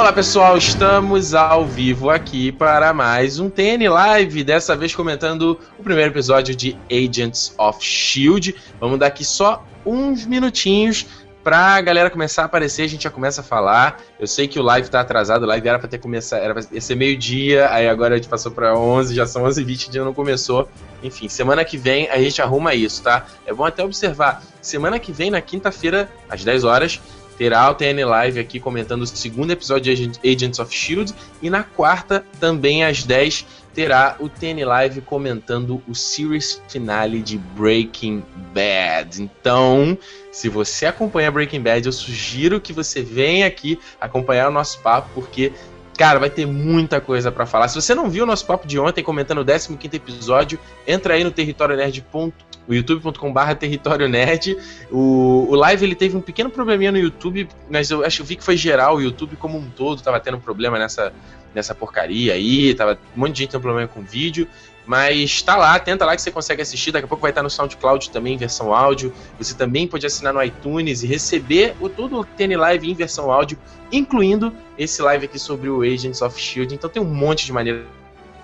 [0.00, 5.82] Olá pessoal, estamos ao vivo aqui para mais um TN Live, dessa vez comentando o
[5.82, 8.54] primeiro episódio de Agents of Shield.
[8.80, 11.04] Vamos dar aqui só uns minutinhos
[11.44, 14.00] pra galera começar a aparecer, a gente já começa a falar.
[14.18, 16.62] Eu sei que o live tá atrasado, o live era pra ter começado, era pra
[16.62, 20.14] ser meio-dia, aí agora a gente passou pra 11, já são 11h20, o dia não
[20.14, 20.66] começou.
[21.02, 23.26] Enfim, semana que vem a gente arruma isso, tá?
[23.46, 27.00] É bom até observar, semana que vem, na quinta-feira, às 10 horas,
[27.40, 31.62] terá o TN Live aqui comentando o segundo episódio de Agents of Shield e na
[31.62, 38.22] quarta, também às 10, terá o TN Live comentando o series finale de Breaking
[38.52, 39.22] Bad.
[39.22, 39.96] Então,
[40.30, 45.08] se você acompanha Breaking Bad, eu sugiro que você venha aqui acompanhar o nosso papo
[45.14, 45.50] porque
[45.96, 47.68] Cara, vai ter muita coisa para falar.
[47.68, 51.22] Se você não viu o nosso papo de ontem comentando o 15 episódio, entra aí
[51.22, 52.32] no territorionerd.com
[52.66, 54.56] o youtube.com/barra território nerd.
[54.90, 58.36] O, o live ele teve um pequeno probleminha no YouTube, mas eu acho que vi
[58.36, 58.96] que foi geral.
[58.96, 61.12] O YouTube como um todo tava tendo problema nessa,
[61.54, 62.74] nessa porcaria aí.
[62.74, 64.46] Tava um monte de gente tendo problema com vídeo.
[64.90, 66.90] Mas tá lá, tenta lá que você consegue assistir.
[66.90, 69.14] Daqui a pouco vai estar no SoundCloud também em versão áudio.
[69.38, 73.30] Você também pode assinar no iTunes e receber o todo o TN Live em versão
[73.30, 73.56] áudio,
[73.92, 76.74] incluindo esse live aqui sobre o Agents of Shield.
[76.74, 77.84] Então tem um monte de maneira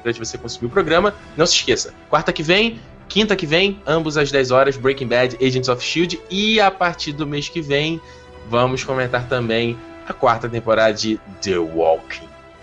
[0.04, 1.12] de você conseguir o programa.
[1.36, 5.36] Não se esqueça, quarta que vem Quinta que vem, ambos às 10 horas, Breaking Bad,
[5.44, 6.20] Agents of Shield.
[6.30, 8.00] E a partir do mês que vem,
[8.48, 9.76] vamos comentar também
[10.08, 11.95] a quarta temporada de The Walking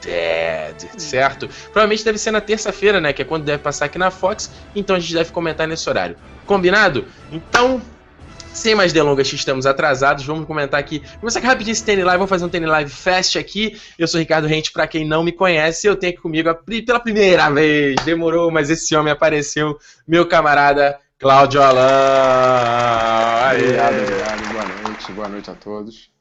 [0.03, 1.47] Dead, certo?
[1.65, 3.13] Provavelmente deve ser na terça-feira, né?
[3.13, 4.51] Que é quando deve passar aqui na Fox.
[4.75, 6.15] Então a gente deve comentar nesse horário.
[6.45, 7.05] Combinado?
[7.31, 7.81] Então,
[8.53, 10.25] sem mais delongas, estamos atrasados.
[10.25, 11.01] Vamos comentar aqui.
[11.19, 12.17] Começar aqui rapidinho esse TN Live.
[12.17, 13.79] Vamos fazer um TN Live Fast aqui.
[13.97, 15.87] Eu sou Ricardo Rente, para quem não me conhece.
[15.87, 17.95] Eu tenho aqui comigo a, pela primeira vez.
[18.05, 19.77] Demorou, mas esse homem apareceu.
[20.07, 21.81] Meu camarada Cláudio Alain.
[23.55, 24.53] Obrigado, obrigado.
[24.53, 25.11] Boa noite.
[25.13, 26.12] Boa noite a todos.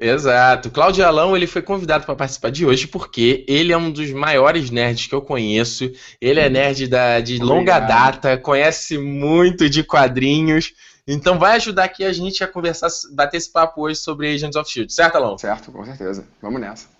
[0.00, 0.70] Exato.
[0.70, 4.70] Cláudio Alão ele foi convidado para participar de hoje porque ele é um dos maiores
[4.70, 5.90] nerds que eu conheço.
[6.20, 7.56] Ele é nerd da, de Obrigado.
[7.56, 10.72] longa data, conhece muito de quadrinhos.
[11.06, 14.70] Então vai ajudar aqui a gente a conversar, bater esse papo hoje sobre Agents of
[14.70, 15.38] Shield, certo, Alão?
[15.38, 16.26] Certo, com certeza.
[16.42, 16.97] Vamos nessa.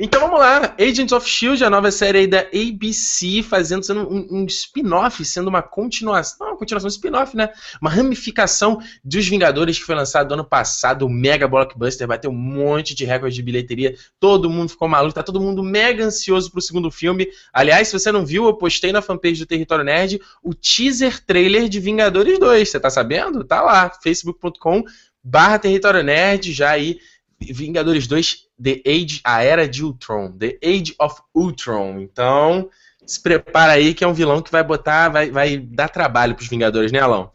[0.00, 4.28] Então vamos lá, Agents of Shield, a nova série aí da ABC, fazendo sendo um,
[4.30, 7.50] um spin-off, sendo uma continuação, não, uma continuação, um spin-off, né?
[7.82, 12.94] Uma ramificação dos Vingadores que foi lançado ano passado, o mega blockbuster, bateu um monte
[12.94, 16.92] de recordes de bilheteria, todo mundo ficou maluco, tá todo mundo mega ansioso pro segundo
[16.92, 17.26] filme.
[17.52, 21.68] Aliás, se você não viu, eu postei na fanpage do Território Nerd o teaser trailer
[21.68, 23.42] de Vingadores 2, você tá sabendo?
[23.42, 24.84] Tá lá, facebook.com
[25.24, 27.00] barra Território Nerd, já aí
[27.40, 32.00] Vingadores 2, The Age, a Era de Ultron, The Age of Ultron.
[32.00, 32.68] Então,
[33.06, 36.48] se prepara aí que é um vilão que vai botar, vai, vai dar trabalho pros
[36.48, 37.32] Vingadores, né, Alão?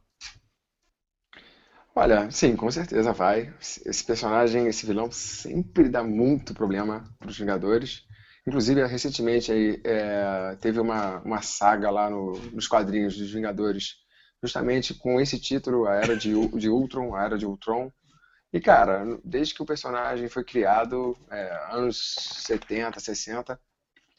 [1.96, 3.54] Olha, sim, com certeza vai.
[3.60, 8.04] Esse personagem, esse vilão, sempre dá muito problema pros Vingadores.
[8.46, 13.96] Inclusive, recentemente aí, é, teve uma, uma saga lá no, nos quadrinhos dos Vingadores,
[14.42, 17.92] justamente com esse título, A Era de, de Ultron, A Era de Ultron.
[18.54, 22.16] E, cara, desde que o personagem foi criado, é, anos
[22.46, 23.60] 70, 60,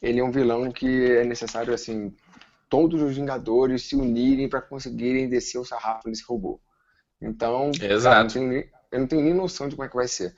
[0.01, 2.13] ele é um vilão que é necessário, assim,
[2.69, 6.59] todos os Vingadores se unirem para conseguirem descer o sarrafo nesse robô.
[7.21, 8.33] Então, Exato.
[8.33, 10.35] Cara, eu, não nem, eu, não tenho nem noção de como é que vai ser.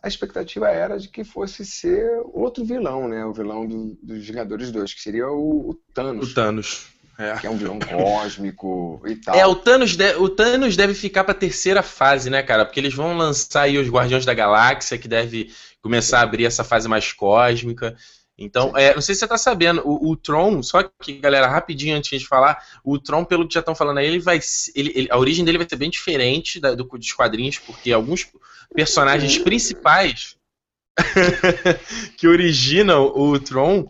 [0.00, 3.24] A expectativa era de que fosse ser outro vilão, né?
[3.24, 6.30] O vilão do, dos Vingadores 2, que seria o, o Thanos.
[6.30, 6.88] O Thanos.
[7.20, 7.36] É.
[7.38, 9.34] Que é um vilão cósmico e tal.
[9.34, 12.64] É, o Thanos, de, o Thanos deve ficar pra terceira fase, né, cara?
[12.64, 16.64] Porque eles vão lançar aí os Guardiões da Galáxia, que deve começar a abrir essa
[16.64, 17.94] fase mais cósmica.
[18.38, 21.94] Então, é, não sei se você tá sabendo, o, o, Tron, só que, galera, rapidinho
[21.94, 24.40] antes de falar, o Tron, pelo que já estão falando aí, ele vai.
[24.74, 28.26] Ele, ele, a origem dele vai ser bem diferente da, do, dos quadrinhos, porque alguns
[28.74, 30.36] personagens principais
[32.16, 33.86] que originam o Tron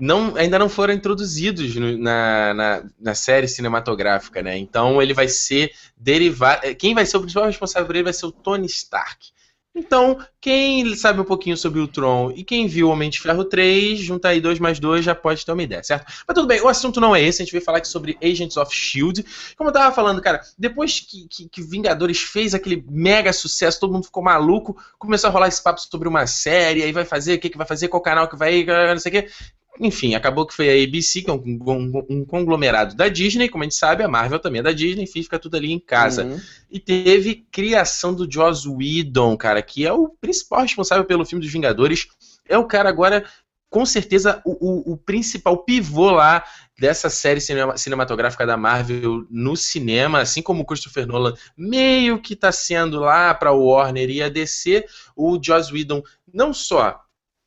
[0.00, 4.56] não, ainda não foram introduzidos no, na, na, na, série cinematográfica, né?
[4.56, 6.66] Então ele vai ser derivado.
[6.66, 9.28] Eh, quem vai ser o principal responsável por ele vai ser o Tony Stark.
[9.72, 14.00] Então, quem sabe um pouquinho sobre o Tron e quem viu Homem de Ferro 3,
[14.00, 16.12] junta aí 2 mais 2, já pode ter uma ideia, certo?
[16.26, 18.56] Mas tudo bem, o assunto não é esse, a gente veio falar aqui sobre Agents
[18.56, 19.24] of S.H.I.E.L.D.
[19.56, 23.92] Como eu tava falando, cara, depois que, que, que, Vingadores fez aquele mega sucesso, todo
[23.92, 27.38] mundo ficou maluco, começou a rolar esse papo sobre uma série, aí vai fazer, o
[27.38, 29.30] que, que vai fazer, qual canal que vai, não sei o que.
[29.82, 33.64] Enfim, acabou que foi a ABC, que é um, um, um, conglomerado da Disney, como
[33.64, 36.24] a gente sabe, a Marvel também é da Disney, enfim, fica tudo ali em casa.
[36.24, 36.38] Uhum.
[36.70, 41.50] E teve criação do Joss Whedon, cara, que é o principal responsável pelo filme dos
[41.50, 42.08] Vingadores.
[42.46, 43.24] É o cara agora,
[43.70, 46.44] com certeza, o, o, o principal pivô lá
[46.78, 52.34] dessa série cinema, cinematográfica da Marvel no cinema, assim como o Christopher Nolan meio que
[52.34, 54.84] está sendo lá para o Warner e a DC,
[55.16, 57.00] o Joss Whedon não só.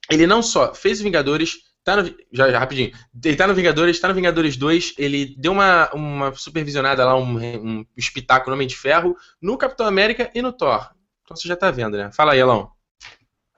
[0.10, 2.92] Ele não só fez Vingadores, tá no, já, já, rapidinho.
[3.24, 7.38] Ele tá no Vingadores, tá no Vingadores 2, ele deu uma, uma supervisionada lá, um,
[7.38, 10.90] um espetáculo no Homem de Ferro, no Capitão América e no Thor.
[11.24, 12.12] Então você já tá vendo, né?
[12.12, 12.72] Fala aí, Elão.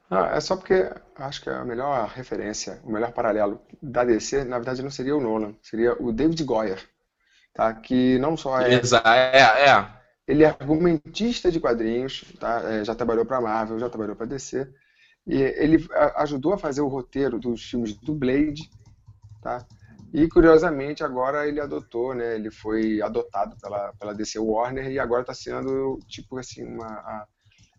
[0.10, 4.58] Ah, é só porque acho que a melhor referência, o melhor paralelo da DC, na
[4.58, 6.80] verdade, não seria o Nolan, seria o David Goyer,
[7.54, 7.74] tá?
[7.74, 9.88] Que não só é, é, é.
[10.28, 12.62] ele é argumentista de quadrinhos, tá?
[12.66, 14.72] É, já trabalhou para Marvel, já trabalhou para DC,
[15.28, 15.88] e ele
[16.18, 18.70] ajudou a fazer o roteiro dos filmes do Blade,
[19.42, 19.66] tá?
[20.14, 22.36] E curiosamente agora ele adotou, né?
[22.36, 27.28] Ele foi adotado pela, pela DC Warner e agora está sendo tipo assim uma a,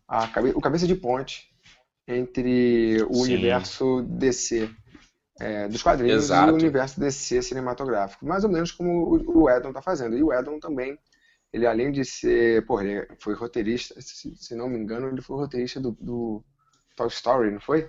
[0.08, 1.48] a cabe, o cabeça de ponte
[2.06, 3.34] entre o Sim.
[3.34, 4.69] universo DC
[5.40, 6.50] é, dos quadrinhos Exato.
[6.50, 8.26] e o universo DC cinematográfico.
[8.26, 10.16] Mais ou menos como o Edon está fazendo.
[10.16, 10.98] E o Edon também,
[11.52, 15.37] ele além de ser, porra, ele foi roteirista, se, se não me engano, ele foi
[15.37, 16.44] roteirista do, do
[16.96, 17.88] Toy Story, não foi?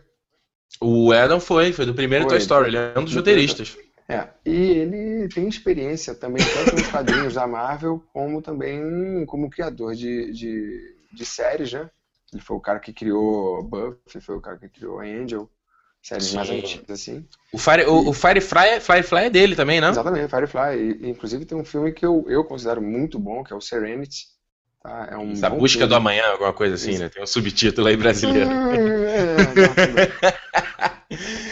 [0.82, 3.78] O Edon foi, foi do primeiro foi, Toy Story, ele é um dos roteiristas.
[4.10, 9.96] É, e ele tem experiência também, tanto nos quadrinhos da Marvel, como também como criador
[9.96, 11.90] de, de, de séries, né?
[12.32, 15.50] Ele foi o cara que criou Buffy, foi o cara que criou Angel,
[16.02, 16.36] séries Sim.
[16.38, 17.26] mais antigas, assim.
[17.52, 17.86] O, Fire, e...
[17.86, 19.90] o, o Firefly, Firefly é dele também, não?
[19.90, 20.78] Exatamente, Firefly.
[20.78, 24.26] E, inclusive tem um filme que eu, eu considero muito bom, que é o Serenity.
[24.88, 25.10] Tá?
[25.12, 25.90] É um A Busca filme.
[25.90, 27.02] do Amanhã, alguma coisa assim, Isso.
[27.02, 27.10] né?
[27.10, 28.50] Tem um subtítulo aí brasileiro.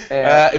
[0.10, 0.52] é, é, ah,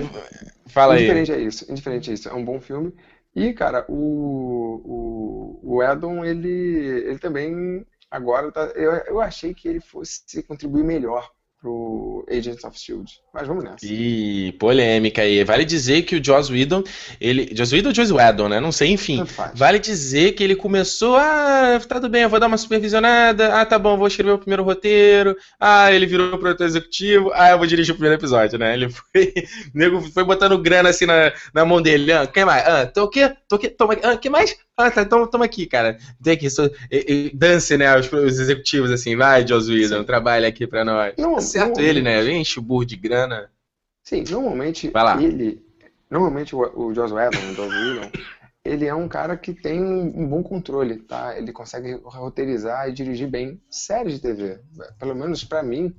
[0.66, 1.04] fala aí.
[1.04, 2.28] Indiferente é isso, indiferente é isso.
[2.28, 2.92] É um bom filme.
[3.34, 9.68] E, cara, o, o, o Edon, ele, ele também Agora tá, eu, eu achei que
[9.68, 11.30] ele fosse contribuir melhor
[11.66, 13.20] pro Agents of Shield.
[13.34, 13.84] Mas vamos nessa.
[13.84, 15.42] Ih, polêmica aí.
[15.42, 16.84] Vale dizer que o Joss Whedon,
[17.20, 17.50] ele.
[17.52, 18.60] Joss Whedon ou Joss Whedon, né?
[18.60, 19.24] Não sei, enfim.
[19.54, 23.52] Vale dizer que ele começou, ah, tá tudo bem, eu vou dar uma supervisionada.
[23.54, 25.36] Ah, tá bom, vou escrever o primeiro roteiro.
[25.58, 27.32] Ah, ele virou produtor executivo.
[27.34, 28.74] Ah, eu vou dirigir o primeiro episódio, né?
[28.74, 29.34] Ele foi.
[29.74, 32.12] O nego foi botando grana assim na, na mão dele.
[32.12, 32.64] Ah, quem mais?
[32.66, 33.34] Ah, tô o quê?
[33.48, 33.68] Tô o quê?
[33.68, 34.06] Toma aqui.
[34.06, 34.56] Ah, que mais?
[34.76, 35.98] Ah, tá, então toma aqui, cara.
[36.22, 40.46] Tem aqui, so, e, e, dance, né, os, os, executivos, assim, vai, Joss Whedon, trabalha
[40.46, 41.14] aqui pra nós.
[41.16, 43.50] Não, tá certo ele, né, enche o burro de grana.
[44.04, 45.64] Sim, normalmente ele,
[46.10, 48.10] normalmente o, o Joss Whedon, o Joss Whedon,
[48.66, 51.38] ele é um cara que tem um bom controle, tá?
[51.38, 54.60] Ele consegue roteirizar e dirigir bem séries de TV.
[54.98, 55.94] Pelo menos para mim,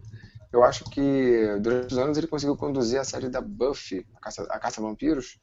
[0.51, 4.43] eu acho que durante os anos ele conseguiu conduzir a série da Buffy, a Caça,
[4.49, 5.39] a Caça Vampiros,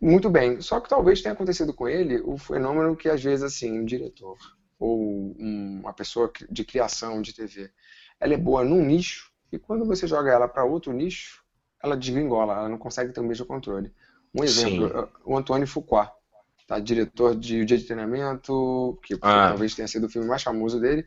[0.00, 0.60] muito bem.
[0.60, 4.36] Só que talvez tenha acontecido com ele o fenômeno que às vezes assim, um diretor
[4.78, 7.70] ou uma pessoa de criação de TV,
[8.20, 11.42] ela é boa num nicho e quando você joga ela para outro nicho,
[11.82, 13.92] ela desgringola, ela não consegue ter o mesmo controle.
[14.34, 15.08] Um exemplo, Sim.
[15.24, 16.10] o Antônio Fuqua,
[16.66, 16.80] tá?
[16.80, 19.50] diretor de Dia de Treinamento, que ah.
[19.50, 21.06] talvez tenha sido o filme mais famoso dele.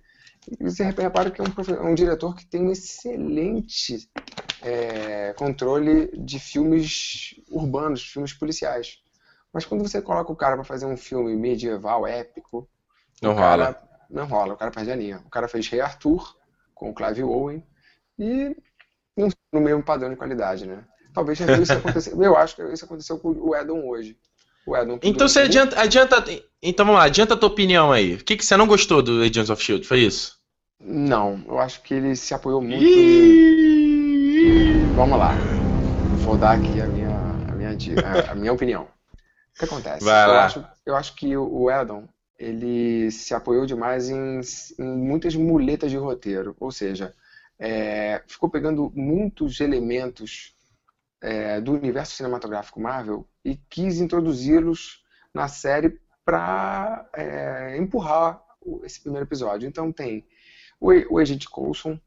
[0.60, 4.10] E você repara que é um, um diretor que tem um excelente
[4.62, 9.00] é, controle de filmes urbanos, filmes policiais.
[9.54, 12.68] Mas quando você coloca o cara para fazer um filme medieval, épico,
[13.22, 13.74] não rola.
[13.74, 15.24] Cara, não rola, o cara perde a linha.
[15.26, 16.36] O cara fez Rei Arthur
[16.74, 17.64] com o Clive Owen
[18.20, 18.56] e
[19.52, 20.84] no mesmo padrão de qualidade, né?
[21.14, 22.22] Talvez isso aconteceu.
[22.22, 24.16] Eu acho que isso aconteceu com o Edon hoje.
[24.66, 26.24] O Edon então você adianta, adianta.
[26.62, 28.16] Então vamos lá, adianta a tua opinião aí.
[28.16, 29.88] O que, que você não gostou do Agents of Shield?
[29.88, 30.38] Foi isso?
[30.80, 32.84] Não, eu acho que ele se apoiou muito.
[34.96, 35.32] Vamos lá.
[36.24, 37.78] Vou dar aqui a minha, a minha,
[38.32, 38.84] a, minha opinião.
[38.84, 40.06] O que acontece?
[40.06, 40.12] Eu.
[40.12, 44.40] Acho, eu acho que o Edon ele se apoiou demais em,
[44.80, 46.56] em muitas muletas de roteiro.
[46.60, 47.14] Ou seja,
[47.60, 50.56] é, ficou pegando muitos elementos
[51.22, 58.42] é, do universo cinematográfico Marvel e quis introduzi-los na série para é, empurrar
[58.84, 59.68] esse primeiro episódio.
[59.68, 60.26] Então tem
[60.80, 62.00] o, o Agente Coulson,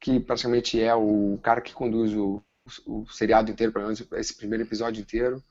[0.00, 2.42] que praticamente é o cara que conduz o,
[2.86, 5.42] o, o seriado inteiro, pelo menos esse primeiro episódio inteiro.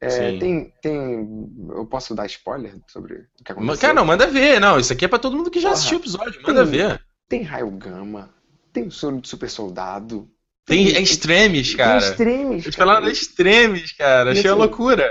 [0.00, 1.48] É, tem, tem.
[1.70, 3.80] Eu posso dar spoiler sobre o que aconteceu?
[3.80, 4.60] Cara, não, manda ver.
[4.60, 6.42] Não, isso aqui é pra todo mundo que já Porra, assistiu o episódio.
[6.42, 7.04] Manda tem, ver.
[7.28, 8.34] Tem raio gama,
[8.72, 10.28] tem o soro de super soldado.
[10.64, 12.00] Tem, tem extremes, cara.
[12.00, 12.64] Tem extremes.
[12.64, 14.32] Eles falaram extremes, cara.
[14.32, 15.08] Achei uma loucura.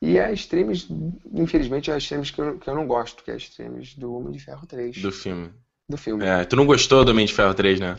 [0.00, 0.86] E é extremes,
[1.34, 4.38] infelizmente, é extremes que eu, que eu não gosto, que é extremes do Homem de
[4.38, 4.96] Ferro 3.
[5.02, 5.50] Do filme.
[5.88, 6.24] Do filme.
[6.24, 7.98] É, tu não gostou do Homem de Ferro 3, né?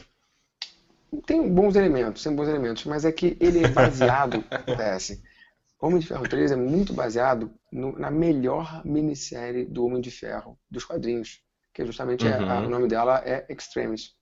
[1.25, 5.21] Tem bons elementos, tem bons elementos, mas é que ele é baseado, acontece.
[5.81, 10.57] Homem de Ferro 3 é muito baseado no, na melhor minissérie do Homem de Ferro,
[10.69, 11.41] dos quadrinhos,
[11.73, 12.31] que justamente uhum.
[12.31, 14.13] é, a, o nome dela é Extremis,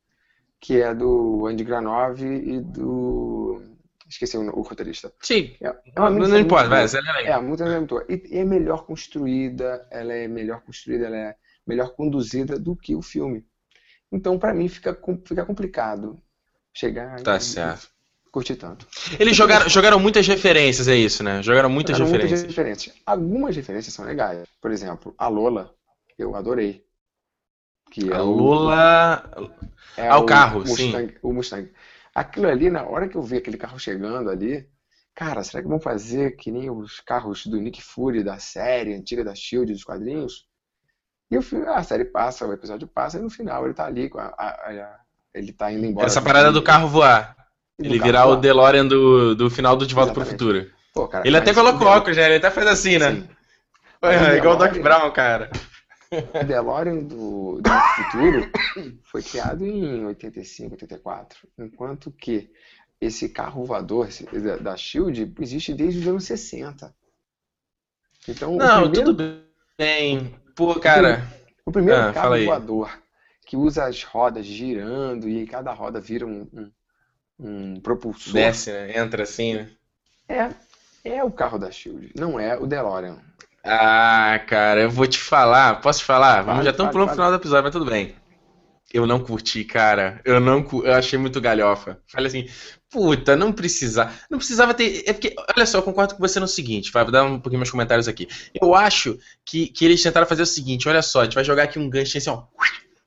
[0.60, 3.62] que é do Andy Granov e do
[4.10, 5.12] Esqueci o, o roteirista.
[5.22, 5.56] Sim.
[5.62, 7.64] É, é uma não, não importa, vai, é, é muito
[8.08, 12.96] e, e é melhor construída, ela é melhor construída, ela é melhor conduzida do que
[12.96, 13.46] o filme.
[14.12, 16.18] Então, para mim, fica, fica complicado
[16.78, 17.88] chegar Tá e, certo.
[18.26, 18.88] e curtir tanto.
[19.20, 21.42] Eles jogaram, jogaram muitas referências, é isso, né?
[21.42, 22.42] Jogaram muitas Jogaram referências.
[22.42, 22.96] Muitas referências.
[23.06, 24.48] Algumas referências são legais.
[24.62, 25.74] Por exemplo, a Lola,
[26.18, 26.86] eu adorei.
[27.92, 29.52] Que é A o- Lula.
[29.96, 31.72] é Ah, o carro, Mustang, O Mustang.
[32.14, 34.68] Aquilo ali, na hora que eu vi aquele carro chegando ali,
[35.16, 39.24] cara, será que vão fazer que nem os carros do Nick Fury da série antiga
[39.24, 40.46] da Shield, dos quadrinhos?
[41.32, 44.10] E eu fui, a série passa, o episódio passa, e no final ele tá ali
[44.10, 45.00] com a, a- a-
[45.38, 46.08] ele tá indo embora.
[46.08, 47.36] Essa parada do carro voar.
[47.80, 48.40] do Ele carro virar o voar.
[48.42, 50.44] DeLorean do, do final do De Volta pro Exatamente.
[50.44, 50.72] Futuro.
[50.94, 52.26] Pô, cara, Ele até o colocou óculos, né?
[52.26, 53.12] Ele até faz assim, né?
[53.12, 53.30] Sim.
[54.02, 55.50] É, igual o Doc Brown, cara.
[56.12, 58.52] O DeLorean do, do Futuro
[59.04, 62.50] foi criado em 85, 84, enquanto que
[63.00, 64.26] esse carro voador esse-
[64.60, 66.94] da, Shield existe desde os anos 60.
[68.28, 69.42] Então, o Não, primeiro, tudo
[69.78, 70.34] bem.
[70.56, 71.28] Pô, cara.
[71.66, 72.46] o primeiro Ah, carro fala aí.
[72.46, 72.90] voador
[73.48, 76.72] que usa as rodas girando e cada roda vira um, um,
[77.40, 79.00] um propulsor Desce, né?
[79.00, 79.70] Entra assim, né?
[80.28, 80.50] é,
[81.06, 83.18] é o carro da Shield, não é o DeLorean.
[83.64, 85.82] Ah, cara, eu vou te falar.
[85.82, 86.42] Posso te falar?
[86.42, 87.18] Vamos, já estamos fale, pulando o fale.
[87.18, 88.16] final do episódio, mas tudo bem.
[88.94, 90.22] Eu não curti, cara.
[90.24, 92.00] Eu não eu achei muito galhofa.
[92.08, 92.48] Falei assim,
[92.90, 94.14] puta, não precisava.
[94.30, 95.04] Não precisava ter.
[95.06, 97.60] É porque, olha só, eu concordo com você no seguinte, vai, vou dar um pouquinho
[97.60, 98.28] meus comentários aqui.
[98.54, 101.64] Eu acho que, que eles tentaram fazer o seguinte: olha só, a gente vai jogar
[101.64, 102.44] aqui um ganchinho assim, ó.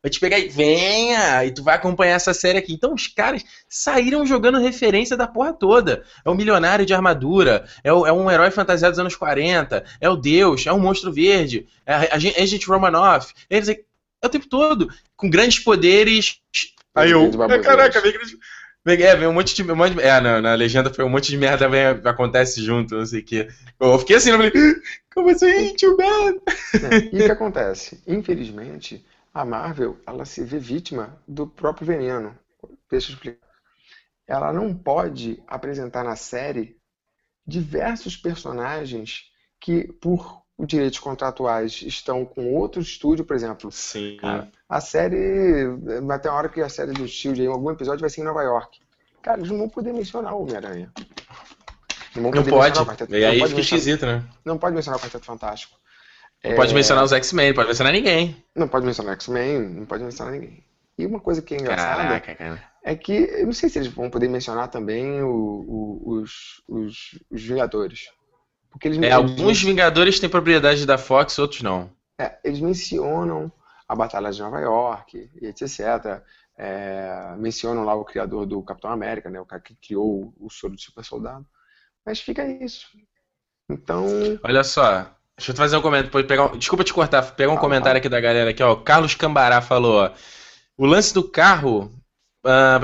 [0.03, 1.45] Vai te pegar e venha!
[1.45, 2.73] E tu vai acompanhar essa série aqui.
[2.73, 6.03] Então os caras saíram jogando referência da porra toda.
[6.25, 10.09] É o milionário de armadura, é, o- é um herói fantasiado dos anos 40, é
[10.09, 13.33] o Deus, é um monstro verde, é a, a, gente- Agent Romanoff.
[13.51, 13.77] Eles, é
[14.25, 16.39] o tempo todo, com grandes poderes.
[16.95, 17.31] Aí eu.
[17.31, 17.67] Baboseiras.
[17.67, 18.39] Caraca, vem grande.
[18.87, 19.71] É, vem um monte de.
[19.71, 22.97] Um monte de é, na, na legenda foi um monte de merda vem, acontece junto,
[22.97, 23.49] não sei o quê.
[23.79, 24.53] Eu fiquei assim, eu falei,
[25.15, 26.41] como assim, tio Ben?
[26.81, 27.11] né?
[27.13, 28.03] E o que acontece?
[28.07, 32.37] Infelizmente, a Marvel, ela se vê vítima do próprio veneno.
[32.91, 33.47] Deixa eu explicar.
[34.27, 36.77] Ela não pode apresentar na série
[37.47, 39.25] diversos personagens
[39.61, 43.73] que, por direitos contratuais, estão com outro estúdio, por exemplo.
[43.73, 44.17] Sim.
[44.21, 45.67] Cara, a série,
[46.03, 48.25] vai ter uma hora que a série do Shield, em algum episódio, vai ser em
[48.25, 48.79] Nova York.
[49.23, 50.93] Cara, eles não vão poder mencionar o Homem-Aranha.
[52.17, 52.79] Não, Não pode.
[52.79, 54.25] Quarteto- E não aí fica mencionar- esquisito, né?
[54.45, 55.79] Não pode mencionar o Quarteto Fantástico.
[56.47, 58.45] Não pode É, mencionar os X-Men, não pode mencionar ninguém.
[58.57, 60.65] Não pode mencionar X-Men, não pode mencionar ninguém.
[60.99, 62.73] E uma coisa que é engraçada Caraca, cara.
[62.85, 67.19] é que eu não sei se eles vão poder mencionar também o- o- os, os,
[67.31, 68.09] os Vingadores.
[68.71, 71.91] Porque eles, É, eles, alguns Vingadores têm propriedade da Fox, outros não.
[72.19, 73.51] é, eles mencionam
[73.89, 76.23] a Batalha de Nova York e etc.
[76.57, 80.75] É, mencionam lá o criador do Capitão América, né, o cara que criou o soro
[80.75, 81.47] do super soldado.
[82.05, 82.87] Mas fica isso.
[83.71, 84.07] Então,
[84.43, 86.07] Olha só, deixa eu fazer um comentário.
[86.09, 88.73] depois pegar um- Desculpa te cortar, pegar um Fala, comentário aqui da galera aqui, ó.
[88.73, 90.11] O Carlos Cambará falou, ó.
[90.77, 91.93] O lance do carro.
[92.43, 92.81] Ah,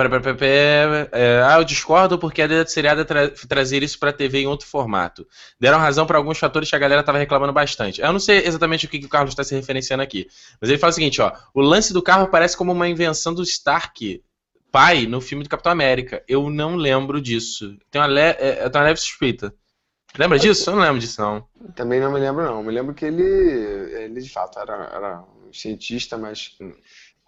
[1.12, 4.40] é, ah, eu discordo porque a ideia do seriado é tra- trazer isso pra TV
[4.40, 5.26] em outro formato.
[5.58, 8.02] Deram razão pra alguns fatores que a galera tava reclamando bastante.
[8.02, 10.26] Eu não sei exatamente o que, que o Carlos está se referenciando aqui.
[10.60, 11.32] Mas ele fala o seguinte, ó.
[11.54, 14.22] O lance do carro parece como uma invenção do Stark,
[14.70, 16.22] pai, no filme do Capitão América.
[16.28, 17.78] Eu não lembro disso.
[17.90, 19.54] Tenho uma, le é, tenho uma leve suspeita.
[20.18, 20.70] Lembra disso?
[20.70, 21.44] Eu não lembro disso, não.
[21.74, 22.62] também não me lembro não.
[22.62, 26.56] Me lembro que ele, ele de fato era, era um cientista, mas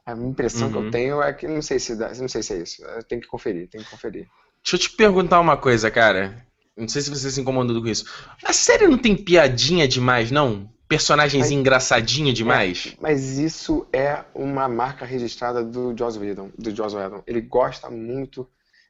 [0.07, 0.85] a impressão que Uhum.
[0.87, 2.83] eu tenho é que não sei se dá- não sei se é isso.
[3.09, 4.27] Tem que conferir, tem que conferir.
[4.63, 6.45] Deixa eu te perguntar uma coisa, cara.
[6.77, 8.05] Não sei se você se incomodou com isso.
[8.45, 10.71] A série não tem piadinha demais, não?
[10.89, 12.97] Personagens Mas- engraçadinho demais?
[13.01, 17.23] Mas isso é uma marca registrada do Joss Whedon, do Joss Whedon.
[17.27, 18.49] Ele gosta muito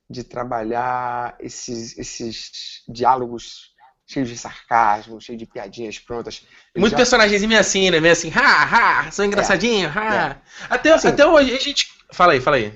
[0.09, 3.68] de trabalhar esses, esses diálogos
[4.09, 6.47] cheios de sarcasmo, cheios de piadinhas prontas.
[6.75, 8.01] Ele Muito já- personagens meio assim, né?
[8.01, 10.41] Meio assim, ha, ha, são engraçadinhos, ha.
[10.71, 11.93] Até, Assim- até hoje a gente.
[12.11, 12.73] Fala aí, fala aí.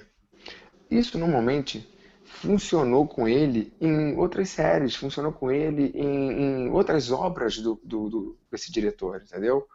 [0.91, 1.89] Isso normalmente
[2.27, 6.33] funcionou com ele em outras séries, funcionou com ele em,
[6.67, 9.67] em outras obras do, do- do- desse diretor, entendeu?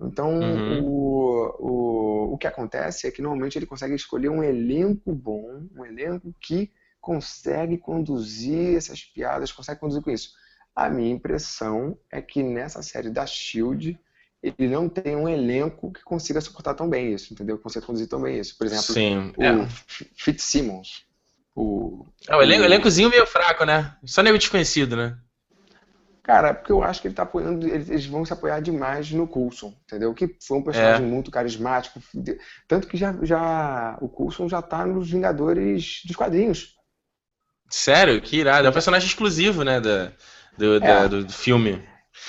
[0.00, 0.82] Então, Uhum.
[0.82, 5.84] o, o, o que acontece é que normalmente ele consegue escolher um elenco bom, um
[5.86, 6.70] elenco que
[7.00, 10.30] consegue conduzir essas piadas, consegue conduzir com isso.
[10.76, 13.98] A minha impressão é que nessa série da Shield
[14.42, 17.58] ele não tem um elenco que consiga suportar tão bem isso, entendeu?
[17.58, 18.56] Consiga conduzir tão bem isso.
[18.58, 19.32] Por exemplo, Sim.
[19.36, 19.68] o É,
[20.16, 21.06] Fitzsimmons.
[21.54, 23.96] O, é o elenco, elencozinho meio fraco, né?
[24.04, 25.18] Só nego desconhecido, né?
[26.22, 29.74] cara, porque eu acho que ele tá apoiando, eles vão se apoiar demais no Coulson,
[29.84, 30.12] entendeu?
[30.12, 30.64] Que foi um É.
[30.64, 32.00] personagem muito carismático,
[32.66, 36.74] tanto que já, já o Coulson já tá nos Vingadores dos quadrinhos.
[37.70, 38.20] Sério?
[38.20, 38.66] Que irado.
[38.66, 39.80] É um personagem exclusivo, né?
[39.80, 40.12] Da,
[40.56, 41.08] do, da- É.
[41.08, 41.82] do, do filme.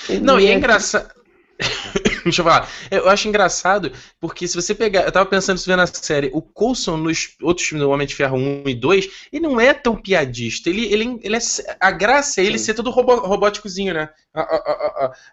[0.08, 1.16] Ele Não, e é é- engraçado.
[2.22, 2.68] Deixa eu falar.
[2.90, 5.02] Eu acho engraçado, porque se você pegar.
[5.02, 6.30] Eu tava pensando se ver na série.
[6.32, 9.72] O Coulson nos outros filmes do Homem de Ferro 1 e 2, ele não é
[9.74, 10.68] tão piadista.
[10.70, 11.40] Ele, ele, ele é,
[11.80, 12.66] a graça é ele Sim.
[12.66, 14.08] ser todo robô, robóticozinho, né?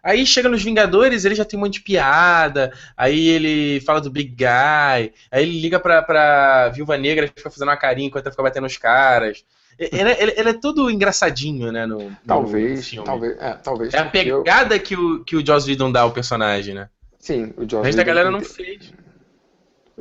[0.02, 2.72] Aí chega nos Vingadores, ele já tem um monte de piada.
[2.96, 5.14] Aí ele fala do Big Guy.
[5.32, 8.64] Aí ele liga pra, pra Viúva Negra e fica fazendo uma carinha enquanto fica batendo
[8.64, 9.44] nos caras.
[9.78, 11.86] Ele, ele, ele, é todo engraçadinho, né?
[11.86, 13.94] No, talvez, no talvez, é, talvez.
[13.94, 14.80] É a pegada eu...
[14.82, 16.90] que, o, que o Joss Whedon dá ao personagem, né?
[17.20, 18.94] Sim, o Joss Mas a galera não fez.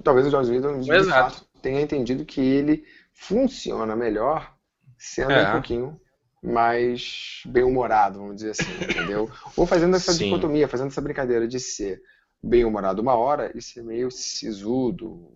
[0.02, 1.36] Talvez o Joss Whedon, de Exato.
[1.36, 4.54] fato, tenha entendido que ele funciona melhor
[4.96, 5.48] sendo é.
[5.48, 6.00] um pouquinho
[6.42, 9.30] mais bem-humorado, vamos dizer assim, entendeu?
[9.56, 10.24] Ou fazendo essa Sim.
[10.24, 12.02] dicotomia, fazendo essa brincadeira de ser
[12.42, 15.32] bem-humorado uma hora e ser meio sisudo,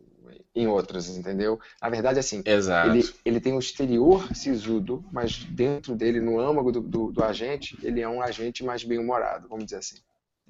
[0.54, 1.60] em outras, entendeu?
[1.80, 2.90] Na verdade, assim, Exato.
[2.90, 7.78] Ele, ele tem um exterior sisudo, mas dentro dele, no âmago do, do, do agente,
[7.82, 9.96] ele é um agente mais bem-humorado, vamos dizer assim.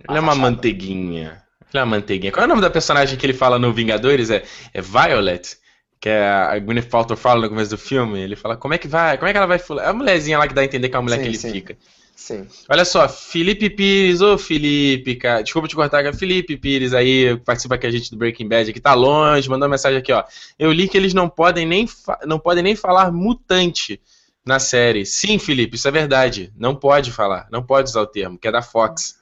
[0.08, 1.42] Ele é uma manteiguinha.
[1.72, 2.32] Ele é uma manteiguinha.
[2.32, 4.30] Qual é o nome da personagem que ele fala no Vingadores?
[4.30, 5.58] É, é Violet,
[6.00, 8.20] que é a Gwyneth Paltrow fala no começo do filme.
[8.20, 9.18] Ele fala, como é que vai?
[9.18, 9.58] Como é que ela vai...
[9.58, 11.38] É a mulherzinha lá que dá a entender que é a mulher sim, que ele
[11.38, 11.50] sim.
[11.50, 11.76] fica.
[12.18, 12.48] Sim.
[12.68, 16.12] Olha só, Felipe Pires, ô Felipe, cara, desculpa te cortar, cara.
[16.12, 19.70] Felipe Pires aí, participa aqui a gente do Breaking Bad, que tá longe, mandou uma
[19.70, 20.24] mensagem aqui, ó.
[20.58, 21.88] Eu li que eles não podem nem,
[22.26, 24.00] não podem nem falar mutante
[24.44, 25.06] na série.
[25.06, 26.52] Sim, Felipe, isso é verdade.
[26.56, 29.20] Não pode falar, não pode usar o termo, que é da Fox.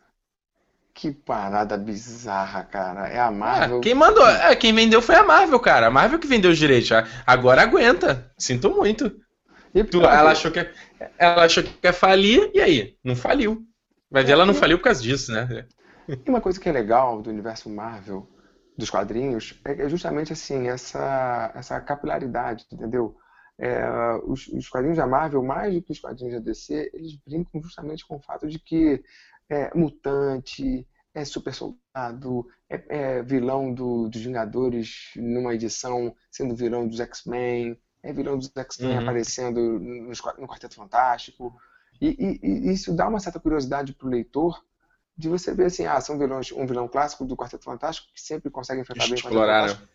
[0.95, 3.09] Que parada bizarra, cara.
[3.09, 3.79] É a Marvel.
[3.79, 5.88] É, quem mandou, é, quem vendeu foi a Marvel, cara.
[5.88, 6.88] A Marvel que vendeu os direitos.
[7.26, 8.33] Agora aguenta.
[8.38, 9.12] Sinto muito.
[9.85, 10.66] Tu, ela achou que
[11.18, 12.97] ela achou que ia falir, e aí?
[13.04, 13.62] Não faliu.
[14.11, 15.66] Vai ver, ela não faliu por causa disso, né?
[16.09, 18.28] E uma coisa que é legal do universo Marvel,
[18.78, 23.16] dos quadrinhos, é justamente assim, essa, essa capilaridade, entendeu?
[23.59, 23.83] É,
[24.25, 28.06] os, os, quadrinhos da Marvel, mais do que os quadrinhos da DC, eles brincam justamente
[28.06, 29.02] com o fato de que
[29.49, 36.87] é mutante, é super soldado, é, é vilão do, dos Vingadores numa edição sendo vilão
[36.87, 39.03] dos X-Men, é vilão dos X-Men uhum.
[39.03, 41.55] aparecendo no, no, Quarteto Fantástico.
[42.01, 44.62] E, e, e, isso dá uma certa curiosidade para o leitor
[45.16, 48.51] de você ver assim, ah, são vilões, um vilão clássico do Quarteto Fantástico que sempre
[48.51, 49.88] consegue enfrentar bem o Quarteto Fantástico.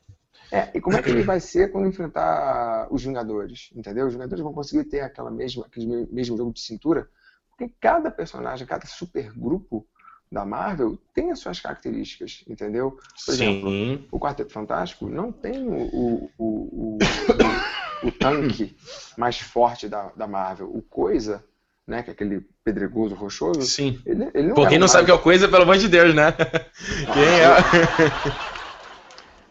[0.52, 4.08] É, e como é que ele vai ser quando enfrentar os Vingadores, entendeu?
[4.08, 7.10] Os Vingadores vão conseguir ter aquela mesma, aquele mesmo jogo de cintura,
[7.50, 9.88] porque cada personagem, cada supergrupo
[10.30, 12.92] da Marvel tem as suas características, entendeu?
[12.92, 13.60] Por Sim.
[13.62, 16.98] exemplo, o Quarteto Fantástico não tem o, o, o, o
[18.04, 18.76] o tanque
[19.18, 20.68] mais forte da, da Marvel.
[20.74, 21.44] O Coisa,
[21.88, 23.62] né, que é aquele pedregoso rochoso.
[23.64, 24.02] Sim.
[24.06, 24.92] Ele, ele não é quem não mais...
[24.92, 26.32] sabe o que é o Coisa, pelo amor de Deus, né?
[27.14, 28.52] quem é?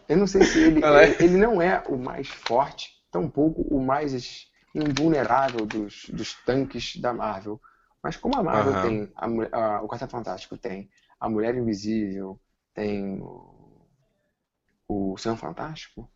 [0.09, 4.49] Eu não sei se ele, ele, ele, não é o mais forte, tampouco o mais
[4.75, 7.61] invulnerável dos, dos tanques da Marvel.
[8.03, 8.81] Mas como a Marvel uhum.
[8.81, 12.39] tem, a, a, o Quarteto Fantástico tem a Mulher Invisível,
[12.73, 13.87] tem o,
[14.87, 16.09] o Senhor Fantástico,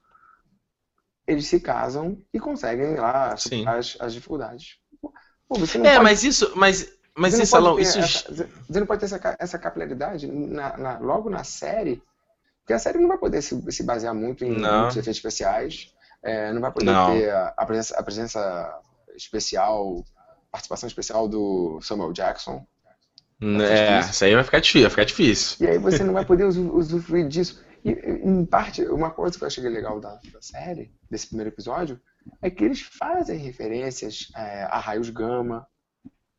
[1.27, 4.77] eles se casam e conseguem lá superar as, as, dificuldades.
[4.99, 5.99] Pô, é, pode...
[5.99, 7.99] mas isso, mas, mas você isso, Salão, isso...
[7.99, 12.01] Essa, você não pode ter essa, essa capilaridade na, na, logo na série,
[12.61, 16.51] porque a série não vai poder se, se basear muito em muitos efeitos especiais, é,
[16.51, 17.13] não vai poder não.
[17.13, 18.79] ter a, a, presença, a presença
[19.15, 20.03] especial,
[20.51, 22.65] participação especial do Samuel Jackson.
[23.41, 25.65] É, isso aí vai ficar difícil, vai ficar difícil.
[25.65, 27.63] E aí você não vai poder usufruir disso.
[27.85, 27.91] E,
[28.27, 32.01] em parte, uma coisa que eu achei legal da, da série, desse primeiro episódio,
[32.41, 35.67] é que eles fazem referências é, a raios gama,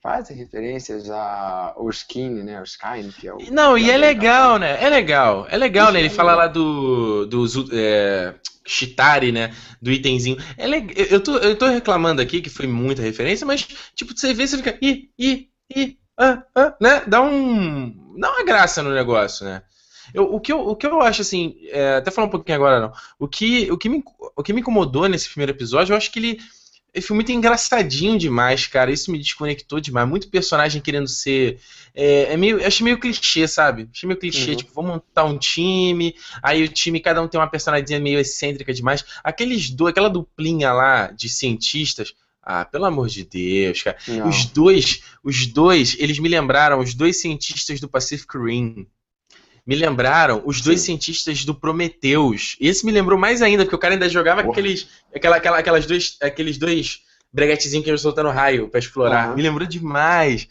[0.02, 2.60] fazem referências ao Skin, né?
[2.60, 3.38] O Skyne, que é o.
[3.52, 4.82] Não, e é legal, né?
[4.82, 5.46] É legal.
[5.48, 6.00] É legal, né?
[6.00, 7.26] Ele fala lá do.
[7.26, 8.34] do é,
[8.66, 9.54] Chitari, né?
[9.80, 10.38] Do itemzinho.
[10.58, 10.96] É legal.
[10.96, 13.62] Eu, tô, eu tô reclamando aqui que foi muita referência, mas,
[13.94, 14.76] tipo, você vê, você fica.
[14.82, 17.04] Ih, ih, ih, ah, ah, né?
[17.06, 18.16] Dá um.
[18.18, 19.62] Dá uma graça no negócio, né?
[20.12, 22.80] Eu, o, que eu, o que eu acho, assim, é, até falar um pouquinho agora,
[22.80, 22.92] não.
[23.18, 24.02] O que, o, que me,
[24.36, 26.38] o que me incomodou nesse primeiro episódio, eu acho que ele,
[26.96, 28.90] ele foi muito engraçadinho demais, cara.
[28.90, 30.08] Isso me desconectou demais.
[30.08, 31.60] Muito personagem querendo ser.
[31.94, 33.86] É, é meio, achei meio clichê, sabe?
[33.92, 34.52] Achei meio clichê.
[34.52, 34.56] Uhum.
[34.56, 36.14] Tipo, vamos montar um time.
[36.42, 39.04] Aí o time, cada um tem uma personagem meio excêntrica demais.
[39.22, 42.14] Aqueles dois, aquela duplinha lá de cientistas.
[42.42, 43.98] Ah, pelo amor de Deus, cara.
[44.08, 44.28] Não.
[44.28, 48.86] Os dois, os dois, eles me lembraram os dois cientistas do Pacific Rim
[49.66, 50.86] me lembraram os dois Sim.
[50.86, 52.56] cientistas do Prometheus.
[52.60, 55.86] E esse me lembrou mais ainda, porque o cara ainda jogava aqueles, aquela, aquela, aquelas
[55.86, 57.00] dois, aqueles dois
[57.32, 59.30] breguetezinhos que iam soltando raio para explorar.
[59.30, 59.34] Uhum.
[59.34, 60.46] Me lembrou demais.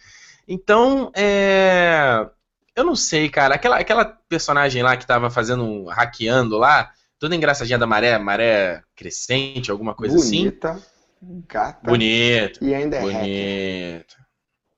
[0.45, 2.27] Então, é...
[2.75, 3.55] eu não sei, cara.
[3.55, 9.71] Aquela, aquela personagem lá que tava fazendo, hackeando lá, toda engraçadinha da maré, maré crescente,
[9.71, 10.83] alguma coisa Bonita, assim.
[11.21, 11.79] Bonita, gata.
[11.89, 12.59] Bonita.
[12.61, 14.15] E ainda é Bonita.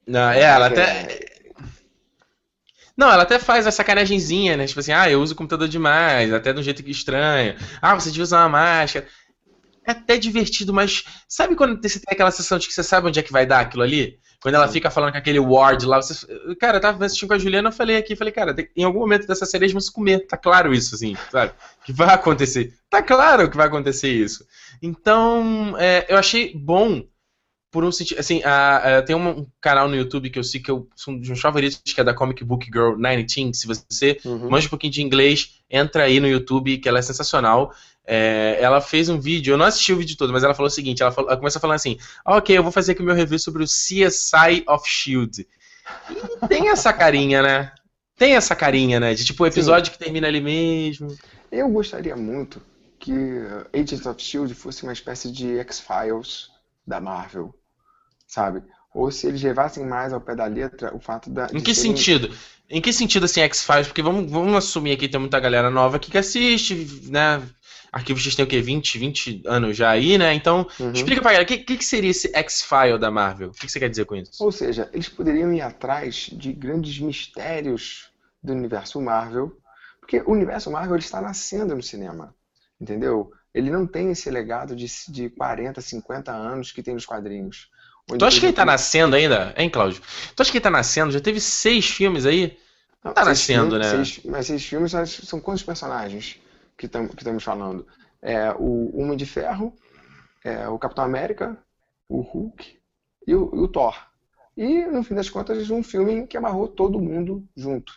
[0.05, 1.36] Não, é, ela até...
[2.97, 4.65] Não, ela até faz a sacanagemzinha, né?
[4.65, 7.55] Tipo assim, ah, eu uso o computador demais, até de um jeito que estranho.
[7.79, 9.07] Ah, você devia usar uma máscara.
[9.85, 13.19] É até divertido, mas sabe quando você tem aquela sensação de que você sabe onde
[13.19, 14.19] é que vai dar aquilo ali?
[14.41, 16.25] Quando ela fica falando com aquele ward lá, você.
[16.59, 19.27] Cara, eu tava assistindo com a Juliana, eu falei aqui, falei, cara, em algum momento
[19.27, 20.27] dessa série eles vão se comer.
[20.27, 21.53] Tá claro isso, assim, sabe?
[21.85, 22.73] Que vai acontecer.
[22.89, 24.45] Tá claro que vai acontecer isso.
[24.81, 27.03] Então, é, eu achei bom
[27.77, 28.17] por um sentido.
[28.17, 31.19] Assim, a, a, tem um, canal no YouTube que eu sei que eu sou um
[31.19, 33.53] dos meus favoritos, que é da Comic Book Girl 19.
[33.53, 34.49] Se você uhum.
[34.49, 37.71] manja um pouquinho de inglês, entra aí no YouTube, que ela é sensacional.
[38.03, 40.71] É, ela fez um vídeo, eu não assisti o vídeo todo, mas ela falou o
[40.71, 43.13] seguinte: ela, falou, ela começa falando assim, ah, ok, eu vou fazer aqui o meu
[43.13, 45.47] review sobre o CSI of Shield.
[46.09, 47.71] E tem essa carinha, né?
[48.17, 49.13] Tem essa carinha, né?
[49.13, 49.91] De tipo, o episódio Sim.
[49.91, 51.15] que termina ali mesmo.
[51.51, 52.59] Eu gostaria muito
[52.97, 53.13] que
[53.71, 56.49] Agents of Shield fosse uma espécie de X-Files
[56.87, 57.53] da Marvel,
[58.27, 58.61] sabe?
[58.93, 61.47] Ou se eles levassem mais ao pé da letra o fato da.
[61.53, 61.95] Em que serem...
[61.95, 62.35] sentido?
[62.69, 63.87] Em que sentido assim X-Files?
[63.87, 66.75] Porque vamos, vamos assumir aqui tem muita galera nova aqui que assiste,
[67.09, 67.41] né?
[67.91, 68.61] Arquivo X tem o quê?
[68.61, 70.33] 20, 20 anos já aí, né?
[70.33, 70.91] Então, uhum.
[70.91, 73.49] explica pra galera, o que, que, que, seria esse X-File da Marvel?
[73.49, 74.31] O que, que você quer dizer com isso?
[74.43, 78.09] Ou seja, eles poderiam ir atrás de grandes mistérios
[78.43, 79.57] do universo Marvel,
[79.99, 82.35] porque o universo Marvel está nascendo no cinema,
[82.79, 83.31] entendeu?
[83.53, 87.69] Ele não tem esse legado de, de 40, 50 anos que tem nos quadrinhos.
[88.07, 90.01] Tu acha que ele tá nascendo ainda, hein, Cláudio?
[90.33, 91.11] Tu acha que ele tá nascendo?
[91.11, 92.57] Já teve seis filmes aí?
[93.03, 94.03] Não, tá nascendo, filmes, né?
[94.03, 94.91] Seis, mas seis filmes
[95.23, 96.39] são quantos personagens
[96.77, 97.85] que, tam, que estamos falando?
[98.21, 99.75] É o Homem de Ferro,
[100.43, 101.57] é o Capitão América,
[102.07, 102.77] o Hulk
[103.27, 103.95] e o, e o Thor.
[104.55, 107.93] E, no fim das contas, um filme que amarrou todo mundo junto.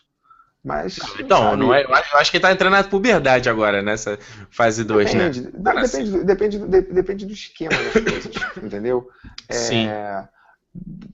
[0.62, 0.98] Mas.
[1.18, 4.18] Então, sabe, não é, eu acho que ele tá entrando na puberdade agora, nessa
[4.50, 5.30] fase 2, né?
[5.30, 6.58] Depende, depende,
[6.92, 9.08] depende do esquema das coisas, entendeu?
[9.48, 9.86] É, Sim.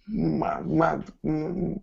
[0.09, 1.05] Uma, uma,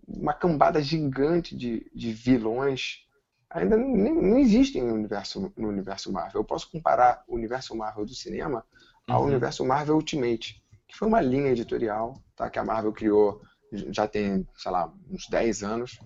[0.06, 3.04] uma cambada gigante de, de vilões
[3.50, 6.40] ainda não, não existem no universo, no universo Marvel.
[6.40, 8.64] Eu posso comparar o universo Marvel do cinema
[9.08, 9.28] ao uhum.
[9.28, 13.40] universo Marvel Ultimate, que foi uma linha editorial tá, que a Marvel criou
[13.72, 15.98] já tem, sei lá, uns 10 anos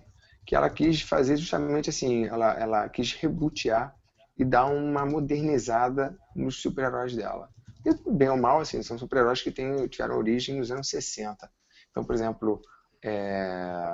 [0.45, 3.95] que ela quis fazer justamente assim, ela, ela quis rebootear
[4.37, 7.49] e dar uma modernizada nos super-heróis dela.
[7.85, 11.49] E, bem ou mal, assim, são super-heróis que tem, tiveram origem nos anos 60.
[11.91, 12.61] Então, por exemplo,
[13.03, 13.93] é,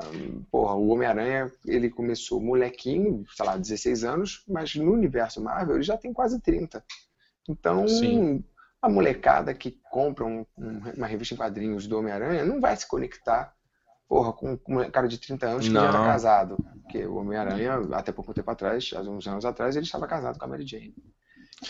[0.51, 5.83] porra, o Homem-Aranha, ele começou molequinho, sei lá, 16 anos, mas no universo Marvel ele
[5.83, 6.83] já tem quase 30.
[7.47, 8.43] Então, Sim.
[8.81, 12.87] a molecada que compra um, um, uma revista em quadrinhos do Homem-Aranha não vai se
[12.87, 13.53] conectar
[14.07, 15.81] porra, com, com um cara de 30 anos que não.
[15.81, 16.57] já era casado.
[16.83, 20.45] Porque o Homem-Aranha, até pouco tempo atrás, há uns anos atrás, ele estava casado com
[20.45, 20.93] a Mary Jane.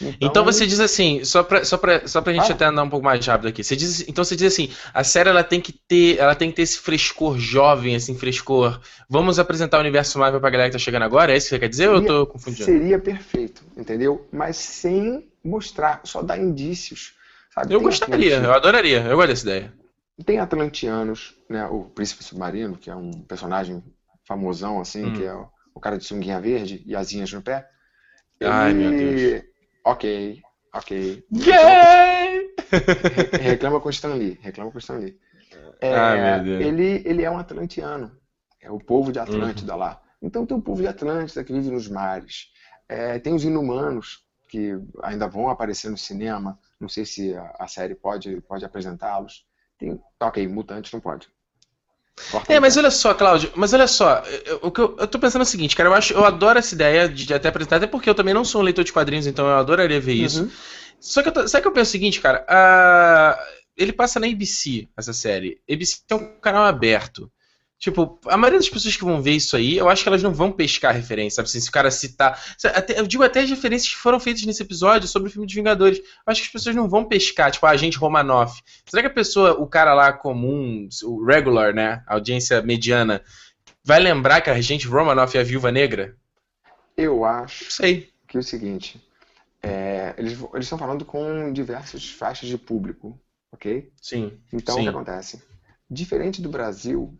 [0.01, 2.55] Então, então você diz assim, só pra, só pra, só pra gente ah.
[2.55, 3.63] até andar um pouco mais rápido aqui.
[3.63, 6.55] Você diz, então você diz assim, a série ela tem que ter, ela tem que
[6.55, 8.79] ter esse frescor jovem, assim, frescor.
[9.09, 11.33] Vamos apresentar o universo Marvel pra galera que tá chegando agora?
[11.33, 12.65] É isso que você quer dizer seria, ou eu tô confundindo?
[12.65, 14.27] Seria perfeito, entendeu?
[14.31, 17.13] Mas sem mostrar, só dar indícios.
[17.53, 17.73] Sabe?
[17.73, 19.84] Eu tem gostaria, eu adoraria, eu gosto dessa ideia.
[20.23, 21.65] Tem Atlantianos, né?
[21.67, 23.83] O Príncipe Submarino, que é um personagem
[24.25, 25.13] famosão, assim, hum.
[25.13, 27.67] que é o, o, cara de sunguinha verde e asinhas no pé.
[28.39, 28.49] Ele...
[28.49, 29.43] Ai, meu Deus.
[29.83, 30.41] Ok,
[30.73, 31.25] ok.
[31.31, 32.55] Gay!
[32.65, 35.19] Então, reclama com Stan Lee, reclama com Stan Lee.
[35.81, 36.65] É, Ai, meu Deus.
[36.65, 38.11] Ele, ele é um atlantiano.
[38.61, 39.79] É o povo de Atlântida uhum.
[39.79, 40.01] lá.
[40.21, 42.47] Então tem o povo de Atlântida que vive nos mares.
[42.89, 44.71] É, tem os inumanos que
[45.03, 46.57] ainda vão aparecer no cinema.
[46.79, 49.44] Não sei se a, a série pode, pode apresentá-los.
[49.77, 51.27] Tem, ok, mutantes não pode.
[52.31, 54.23] Corta é, mas olha só, Cláudio, mas olha só,
[54.61, 56.73] o que eu, eu tô pensando é o seguinte, cara, eu acho, eu adoro essa
[56.73, 59.45] ideia de até apresentar, até porque eu também não sou um leitor de quadrinhos, então
[59.45, 60.43] eu adoraria ver isso.
[60.43, 60.51] Uhum.
[60.97, 62.45] Só que eu sabe que eu penso o seguinte, cara?
[63.75, 65.59] ele passa na ABC, essa série.
[65.69, 67.29] ABC é um canal aberto.
[67.85, 70.33] Tipo, a maioria das pessoas que vão ver isso aí, eu acho que elas não
[70.33, 71.49] vão pescar referência, sabe?
[71.49, 72.43] Assim, se o cara citar.
[72.73, 75.53] Até, eu digo até as referências que foram feitas nesse episódio sobre o filme dos
[75.53, 75.99] Vingadores.
[75.99, 78.59] Eu acho que as pessoas não vão pescar, tipo, a agente Romanoff.
[78.87, 82.03] Será que a pessoa, o cara lá comum, o regular, né?
[82.07, 83.21] A audiência mediana,
[83.83, 86.17] vai lembrar que a agente Romanoff é a viúva negra?
[86.97, 88.09] Eu acho Sei.
[88.27, 88.99] que é o seguinte.
[89.61, 93.15] É, eles, eles estão falando com diversas faixas de público,
[93.51, 93.91] ok?
[94.01, 94.39] Sim.
[94.51, 94.81] Então, sim.
[94.81, 95.43] o que acontece?
[95.87, 97.15] Diferente do Brasil,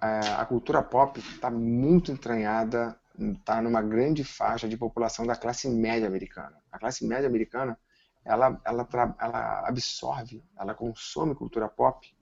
[0.00, 6.06] a cultura pop está muito entranhada, está numa grande faixa de população da classe média
[6.06, 6.56] americana.
[6.72, 7.78] A classe média americana,
[8.24, 8.88] ela, ela,
[9.20, 12.14] ela absorve, ela consome cultura pop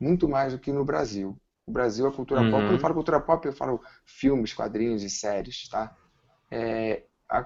[0.00, 1.38] muito mais do que no Brasil.
[1.64, 2.50] O Brasil, a cultura uhum.
[2.50, 5.96] pop, quando eu falo cultura pop, eu falo filmes, quadrinhos e séries, tá?
[6.50, 7.38] É, a,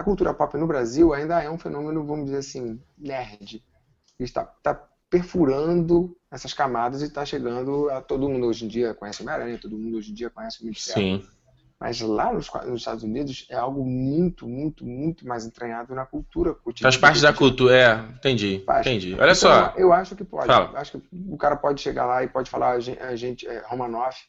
[0.00, 3.64] a, cultura pop no Brasil ainda é um fenômeno, vamos dizer assim, nerd.
[4.18, 9.20] Está, está perfurando essas camadas e está chegando a todo mundo hoje em dia conhece
[9.20, 11.20] o Homem-Aranha, todo mundo hoje em dia conhece o Ministério.
[11.20, 11.28] Sim.
[11.78, 16.52] Mas lá nos, nos, Estados Unidos é algo muito, muito, muito mais entranhado na cultura
[16.52, 16.90] cotidiana.
[16.90, 18.62] Faz parte da cultura, é, entendi.
[18.66, 18.84] Faz.
[18.84, 19.14] Entendi.
[19.14, 19.72] Olha então, só.
[19.76, 20.46] Eu acho que pode.
[20.46, 20.76] Fala.
[20.78, 23.62] Acho que o cara pode chegar lá e pode falar a gente, a gente é,
[23.68, 24.20] Romanoff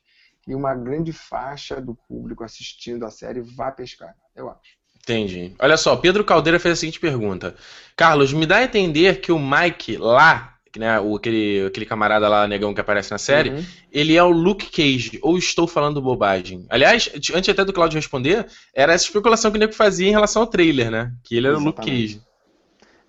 [0.47, 4.75] e uma grande faixa do público assistindo a série vai pescar, eu acho.
[5.01, 5.55] Entendi.
[5.59, 7.55] Olha só, Pedro Caldeira fez a seguinte pergunta:
[7.95, 12.47] Carlos, me dá a entender que o Mike lá né, o, aquele, aquele camarada lá,
[12.47, 13.65] negão que aparece na série, uhum.
[13.91, 16.65] ele é o Luke Cage, ou estou falando bobagem?
[16.69, 20.41] Aliás, antes até do Claudio responder, era essa especulação que o nego fazia em relação
[20.41, 21.11] ao trailer, né?
[21.23, 21.77] Que ele era Exatamente.
[21.77, 22.21] o Luke Cage.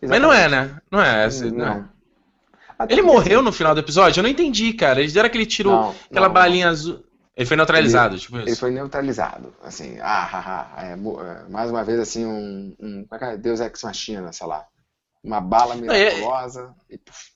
[0.03, 0.09] Exatamente.
[0.09, 0.77] Mas não é, né?
[0.91, 1.45] Não é essa.
[1.47, 1.57] Não.
[1.57, 1.97] não.
[2.89, 4.21] Ele morreu no final do episódio?
[4.21, 5.01] Eu não entendi, cara.
[5.01, 7.03] Eles deram aquele tiro, não, aquela não, balinha azul.
[7.37, 8.49] Ele foi neutralizado, ele, tipo isso.
[8.49, 13.07] Ele foi neutralizado, assim, ah, ah, ah é, é, mais uma vez, assim, um, um,
[13.13, 13.37] é é?
[13.37, 14.67] Deus Ex Machina, sei lá,
[15.23, 17.36] uma bala é- miraculosa e puf,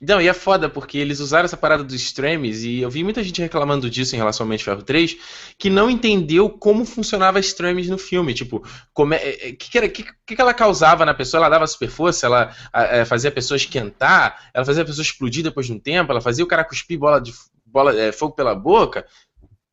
[0.00, 3.22] não, e é foda, porque eles usaram essa parada dos streams, e eu vi muita
[3.22, 5.16] gente reclamando disso em relação ao Mente Ferro 3,
[5.58, 8.32] que não entendeu como funcionava streams no filme.
[8.32, 11.40] Tipo, como é, é, que, que, que, que ela causava na pessoa?
[11.40, 15.42] Ela dava super força, ela é, fazia a pessoa esquentar, ela fazia a pessoa explodir
[15.42, 17.32] depois de um tempo, ela fazia o cara cuspir bola de
[17.66, 19.04] bola, é, fogo pela boca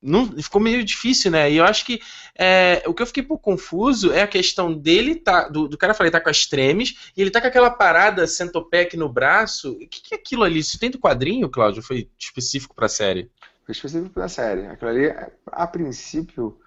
[0.06, 1.50] não, ficou meio difícil, né?
[1.52, 2.00] E eu acho que
[2.38, 5.50] é, o que eu fiquei um pouco confuso é a questão dele tá.
[5.50, 8.96] Do, do cara falei, tá com as tremes, e ele tá com aquela parada centopec
[8.96, 9.72] no braço.
[9.72, 10.60] O que, que é aquilo ali?
[10.60, 11.82] Isso tem do quadrinho, Cláudio?
[11.82, 13.32] Foi específico pra série?
[13.65, 14.68] Foi específico pra série.
[14.68, 15.08] Aquilo ali,
[15.48, 16.60] a princípio,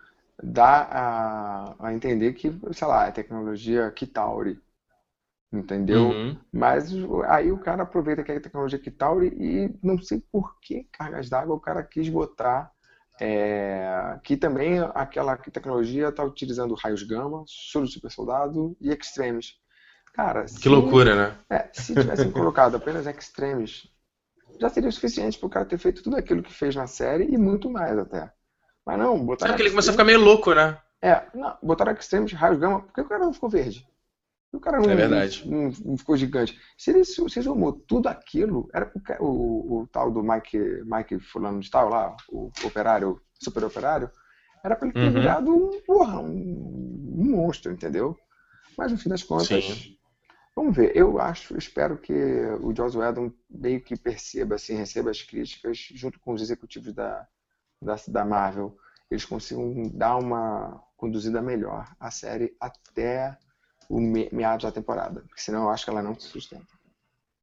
[0.42, 4.58] dá a, a entender que, sei lá, é tecnologia Kitauri.
[5.50, 6.08] Entendeu?
[6.08, 6.36] Uhum.
[6.52, 6.92] Mas
[7.26, 11.54] aí o cara aproveita que é tecnologia Kitauri e não sei por que cargas d'água
[11.54, 12.70] o cara quis botar
[13.20, 19.56] é, que também aquela tecnologia está utilizando raios gama, soro super soldado e extremes.
[20.14, 21.38] Cara, que se, loucura, né?
[21.50, 23.88] É, se tivessem colocado apenas extremes,
[24.60, 27.24] já seria o suficiente para o cara ter feito tudo aquilo que fez na série
[27.24, 28.32] e muito mais até.
[28.84, 29.52] Mas não, botaram.
[29.52, 30.78] Só que ele começou a ficar meio louco, né?
[31.00, 33.86] É, não, botaram extremes, raios gama, porque o cara não ficou verde.
[34.52, 35.48] O cara não, é verdade.
[35.48, 36.58] Não, não, ficou gigante.
[36.76, 41.60] Se ele se somou tudo aquilo, era o, o, o, tal do Mike, Mike fulano
[41.60, 44.10] de tal lá, o operário, super operário,
[44.64, 45.12] era para ele ter uhum.
[45.12, 48.16] virado um, porra, um, um, monstro, entendeu?
[48.76, 49.98] Mas no fim das contas, Sim.
[50.56, 50.96] vamos ver.
[50.96, 52.14] Eu acho, espero que
[52.62, 57.26] o Joss Whedon meio que perceba, assim, receba as críticas junto com os executivos da,
[57.82, 58.74] da, da Marvel,
[59.10, 63.36] eles consigam dar uma conduzida melhor à série até
[63.88, 66.66] o meados da temporada, porque senão eu acho que ela não se sustenta.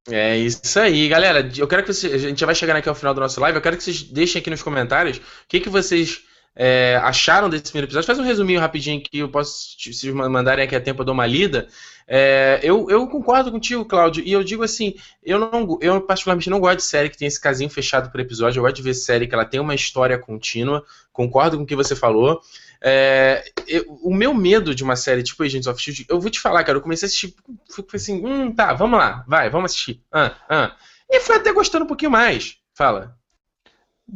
[0.10, 1.49] É isso aí, galera.
[1.58, 2.13] Eu quero que vocês.
[2.13, 3.58] A gente já vai chegando aqui ao final do nosso live.
[3.58, 6.21] Eu quero que vocês deixem aqui nos comentários o que, que vocês
[6.55, 8.05] é, acharam desse primeiro episódio.
[8.05, 11.25] Faz um resuminho rapidinho que eu posso, se mandarem aqui a tempo, eu dou uma
[11.25, 11.67] lida.
[12.08, 16.60] É, eu, eu concordo contigo, Cláudio, e eu digo assim, eu não, eu particularmente não
[16.60, 19.27] gosto de série que tem esse casinho fechado por episódio, eu gosto de ver série
[19.27, 22.41] que ela tem uma história contínua, concordo com o que você falou.
[22.87, 26.39] É, eu, o meu medo de uma série tipo Agents of Shield, eu vou te
[26.39, 27.33] falar, cara, eu comecei a assistir,
[27.67, 30.03] fui assim, hum, tá, vamos lá, vai, vamos assistir.
[30.11, 30.75] Ah, ah.
[31.09, 32.59] E fui até gostando um pouquinho mais.
[32.75, 33.17] Fala.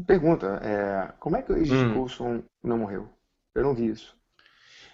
[0.06, 1.94] Pergunta, é, como é que o Agent hum.
[1.96, 3.10] Coulson não morreu?
[3.56, 4.16] Eu não vi isso.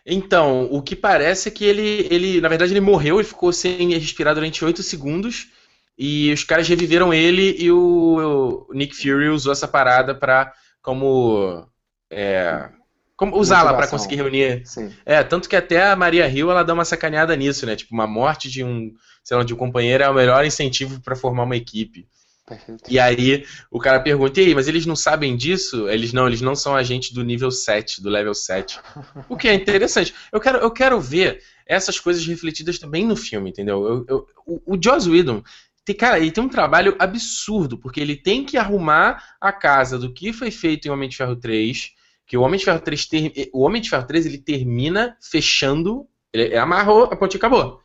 [0.06, 3.92] Então, o que parece é que ele, ele, na verdade, ele morreu e ficou sem
[3.92, 5.52] respirar durante 8 segundos.
[5.98, 11.68] E os caras reviveram ele e o, o Nick Fury usou essa parada pra, como,
[12.10, 12.70] é,
[13.16, 14.62] como usá-la para conseguir reunir.
[14.66, 14.92] Sim.
[15.06, 17.76] É, tanto que até a Maria Hill ela dá uma sacaneada nisso, né?
[17.76, 21.16] Tipo, uma morte de um, sei lá, de um companheiro é o melhor incentivo para
[21.16, 22.08] formar uma equipe.
[22.48, 22.84] Perfeito.
[22.88, 25.90] E aí o cara pergunta, e aí, mas eles não sabem disso?
[25.90, 28.80] Eles não, eles não são agentes do nível 7, do level 7.
[29.28, 30.14] O que é interessante.
[30.32, 33.84] Eu quero, eu quero ver essas coisas refletidas também no filme, entendeu?
[33.88, 35.42] Eu, eu, o, o Joss Whedon,
[35.84, 40.14] tem, cara, ele tem um trabalho absurdo, porque ele tem que arrumar a casa do
[40.14, 41.92] que foi feito em Homem de Ferro 3,
[42.26, 46.08] que o Homem de Ferro 3, ter, o Homem de Ferro 3 ele termina fechando,
[46.34, 47.80] ele amarrou, a ponte acabou.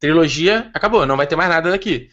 [0.00, 2.08] Trilogia acabou, não vai ter mais nada daqui.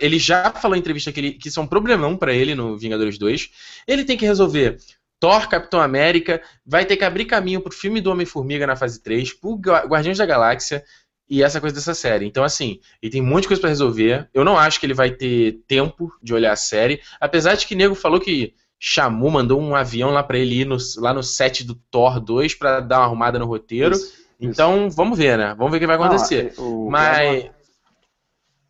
[0.00, 2.76] Ele já falou em entrevista que, ele, que isso é um problemão para ele no
[2.76, 3.50] Vingadores 2.
[3.86, 4.76] Ele tem que resolver
[5.18, 9.32] Thor, Capitão América, vai ter que abrir caminho pro filme do Homem-Formiga na fase 3,
[9.34, 10.84] pro Guardiões da Galáxia
[11.30, 12.26] e essa coisa dessa série.
[12.26, 14.28] Então, assim, ele tem muita coisa para resolver.
[14.34, 17.00] Eu não acho que ele vai ter tempo de olhar a série.
[17.20, 18.52] Apesar de que Nego falou que
[18.84, 22.56] Shamu mandou um avião lá para ele ir no, lá no set do Thor 2
[22.56, 23.94] para dar uma arrumada no roteiro.
[23.94, 24.96] Isso, então, isso.
[24.96, 25.54] vamos ver, né?
[25.56, 26.52] Vamos ver o que vai acontecer.
[26.58, 27.48] Não, o, Mas.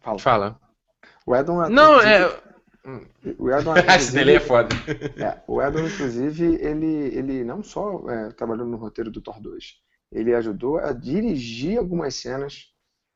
[0.02, 0.18] Fala.
[0.18, 0.60] Fala.
[1.24, 2.26] O Edon Não, é.
[3.38, 4.68] O Edon, Esse é foda.
[5.16, 9.76] É, o Edon, inclusive, ele, ele não só é, trabalhou no roteiro do Thor 2,
[10.12, 12.66] ele ajudou a dirigir algumas cenas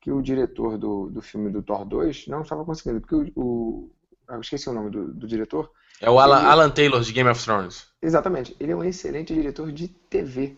[0.01, 3.03] que o diretor do, do filme do Thor 2 não estava conseguindo.
[3.03, 3.91] Porque o, o,
[4.31, 5.71] eu esqueci o nome do, do diretor.
[6.01, 7.87] É o Alan, ele, Alan Taylor de Game of Thrones.
[8.03, 8.55] Exatamente.
[8.61, 10.57] Ele é um excelente diretor de TV.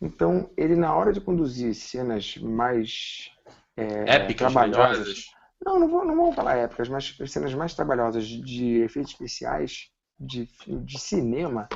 [0.00, 3.30] Então, ele na hora de conduzir cenas mais
[3.76, 5.26] é, épicas, trabalhosas,
[5.64, 10.48] não, não, vou, não vou falar épicas, mas cenas mais trabalhosas de efeitos especiais, de,
[10.66, 11.68] de cinema,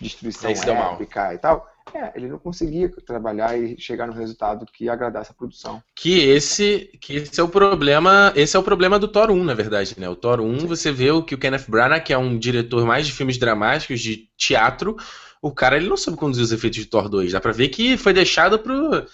[0.00, 5.30] destruição épica e tal, é, ele não conseguia trabalhar e chegar no resultado que agradasse
[5.30, 5.82] a produção.
[5.94, 9.54] Que esse, que esse é o problema, esse é o problema do Thor 1, na
[9.54, 10.08] verdade, né?
[10.08, 10.66] O Thor 1, Sim.
[10.66, 14.00] você vê o que o Kenneth Branagh, que é um diretor mais de filmes dramáticos,
[14.00, 14.96] de teatro,
[15.42, 17.32] o cara ele não soube conduzir os efeitos de Thor 2.
[17.32, 19.06] Dá pra ver que foi deixado pro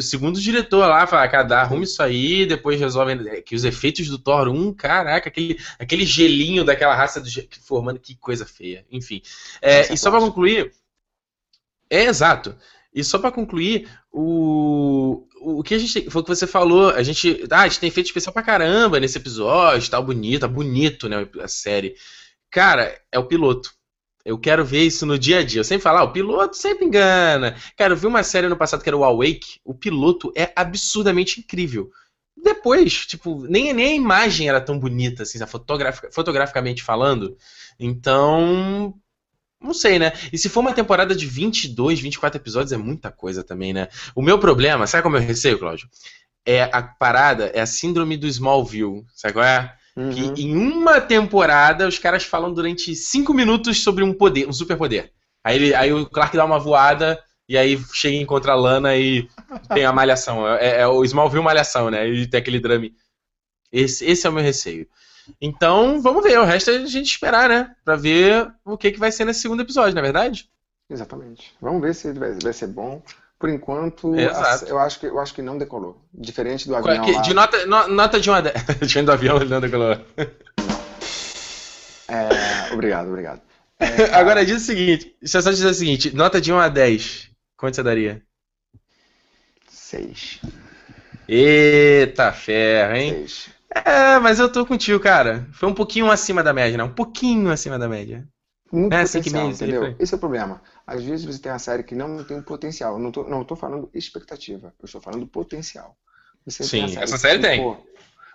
[0.00, 4.18] segundo diretor lá, falar, cara, arrume isso aí, depois resolve né, que os efeitos do
[4.18, 7.28] Thor 1, caraca, aquele, aquele gelinho daquela raça do,
[7.62, 8.84] formando, que coisa feia.
[8.90, 9.22] Enfim.
[9.60, 10.72] É, e só para concluir,
[11.96, 12.56] é exato.
[12.94, 17.02] E só para concluir, o, o que a gente foi o que você falou, a
[17.02, 21.08] gente, ah, a gente tem efeito especial pra caramba nesse episódio, tá bonito, tá bonito,
[21.08, 21.96] né, a série.
[22.50, 23.72] Cara, é o piloto.
[24.24, 25.60] Eu quero ver isso no dia a dia.
[25.60, 27.56] Eu sempre falo, ah, o piloto sempre engana.
[27.76, 29.60] Cara, eu vi uma série no passado que era o Awake.
[29.64, 31.90] O piloto é absurdamente incrível.
[32.36, 37.36] Depois, tipo, nem, nem a imagem era tão bonita, assim, fotografic, fotograficamente falando.
[37.78, 38.94] Então,
[39.64, 40.12] não sei, né?
[40.32, 43.88] E se for uma temporada de 22, 24 episódios, é muita coisa também, né?
[44.14, 45.88] O meu problema, sabe como eu receio, Cláudio?
[46.46, 49.04] É a parada, é a síndrome do Smallville.
[49.14, 49.74] Sabe qual é?
[49.96, 50.34] Uhum.
[50.34, 55.10] Que em uma temporada os caras falam durante cinco minutos sobre um poder, um superpoder.
[55.42, 58.96] Aí, ele, aí o Clark dá uma voada e aí chega e encontra a Lana
[58.96, 59.28] e
[59.72, 60.46] tem a malhação.
[60.56, 62.06] É, é o Smallville malhação, né?
[62.08, 62.86] E tem aquele drama.
[63.72, 64.86] Esse, esse é o meu receio.
[65.40, 66.38] Então, vamos ver.
[66.38, 67.74] O resto é a gente esperar, né?
[67.84, 70.48] Pra ver o que, que vai ser nesse segundo episódio, não é verdade?
[70.88, 71.52] Exatamente.
[71.60, 73.02] Vamos ver se vai, vai ser bom.
[73.38, 76.00] Por enquanto, eu acho, que, eu acho que não decolou.
[76.12, 77.04] Diferente do avião.
[77.04, 78.40] Que, de nota, no, nota de uma.
[78.80, 79.98] Diferente do avião, ele não decolou.
[82.08, 83.40] É, obrigado, obrigado.
[83.76, 86.68] É, Agora diz o seguinte: deixa eu só dizer o seguinte: nota de 1 a
[86.68, 87.28] 10.
[87.56, 88.22] Quanto você daria?
[89.68, 90.40] 6.
[91.28, 93.10] Eita ferro, hein?
[93.26, 93.48] 6.
[93.74, 95.48] É, mas eu tô contigo, cara.
[95.52, 96.84] Foi um pouquinho acima da média, né?
[96.84, 98.26] Um pouquinho acima da média.
[98.70, 99.96] Muito é, potencial, entendeu?
[99.98, 100.62] Esse é o problema.
[100.86, 102.98] Às vezes você tem uma série que não tem potencial.
[102.98, 105.96] Não tô, não tô falando expectativa, eu estou falando potencial.
[106.46, 107.62] Você sim, série essa série tem.
[107.62, 107.76] Pô,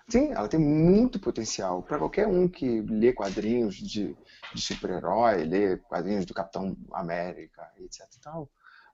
[0.08, 1.84] sim, ela tem muito potencial.
[1.84, 4.16] Para qualquer um que lê quadrinhos de,
[4.54, 8.50] de super-herói, lê quadrinhos do Capitão América, etc e tal,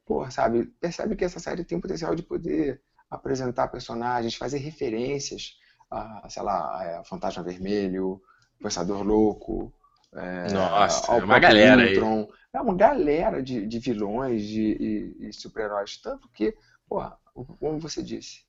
[0.05, 5.57] pô, sabe, percebe que essa série tem potencial de poder apresentar personagens, fazer referências
[5.95, 8.21] a, sei lá, a Fantasma Vermelho,
[8.59, 9.73] Pensador Louco,
[10.15, 12.21] é, Nossa, é uma galera Ultron.
[12.21, 12.27] aí.
[12.53, 14.61] É uma galera de, de vilões de,
[15.19, 15.97] e, e super-heróis.
[15.97, 16.55] Tanto que,
[16.87, 18.45] porra, como você disse,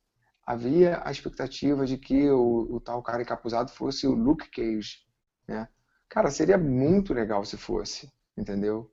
[0.47, 4.99] havia a expectativa de que o, o, tal cara encapuzado fosse o Luke Cage,
[5.49, 5.69] né?
[6.09, 8.89] Cara, seria muito legal se fosse, entendeu?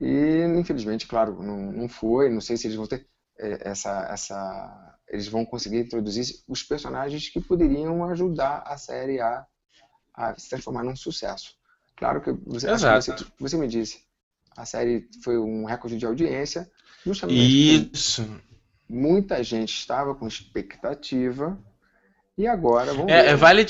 [0.00, 2.30] E, infelizmente, claro, não, não foi.
[2.30, 3.08] Não sei se eles vão ter
[3.40, 4.91] é, essa, essa...
[5.12, 9.46] Eles vão conseguir introduzir os personagens que poderiam ajudar a série a,
[10.14, 11.54] a se transformar num sucesso.
[11.94, 14.00] Claro que você, você, você, me disse,
[14.56, 16.68] a série foi um recorde de audiência,
[17.04, 18.26] justamente Isso.
[18.88, 21.58] muita gente estava com expectativa
[22.36, 23.28] e agora vamos é, ver.
[23.28, 23.66] É, vale,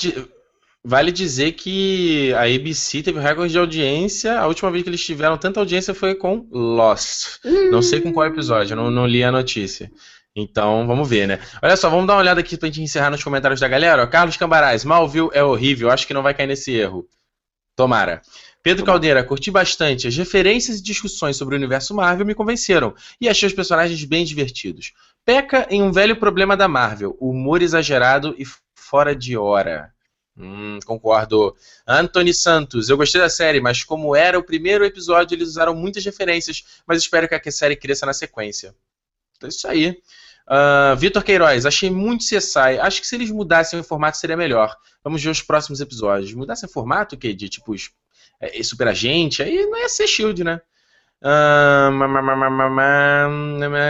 [0.81, 4.39] vale dizer que a ABC teve recorde de audiência.
[4.39, 7.39] A última vez que eles tiveram tanta audiência foi com Lost.
[7.69, 9.91] Não sei com qual episódio, não, não li a notícia.
[10.35, 11.39] Então, vamos ver, né?
[11.61, 14.07] Olha só, vamos dar uma olhada aqui pra gente encerrar nos comentários da galera.
[14.07, 17.07] Carlos Cambaraz, Malville é horrível, acho que não vai cair nesse erro.
[17.75, 18.21] Tomara.
[18.63, 20.07] Pedro Caldeira, curti bastante.
[20.07, 24.23] As referências e discussões sobre o universo Marvel me convenceram e achei os personagens bem
[24.23, 24.93] divertidos.
[25.25, 29.93] Peca em um velho problema da Marvel: humor exagerado e fora de hora.
[30.35, 31.55] Hum, concordo.
[31.85, 36.03] Anthony Santos, eu gostei da série, mas como era o primeiro episódio, eles usaram muitas
[36.03, 38.73] referências, mas espero que a série cresça na sequência.
[39.37, 40.01] Então é isso aí.
[40.47, 42.79] Uh, Vitor Queiroz, achei muito CSI.
[42.81, 44.75] Acho que se eles mudassem o formato seria melhor.
[45.03, 46.33] Vamos ver os próximos episódios.
[46.33, 47.73] Mudassem o formato, que de tipo
[48.39, 50.59] é, super agente, aí não ia ser Shield, né?
[51.21, 51.89] Uh,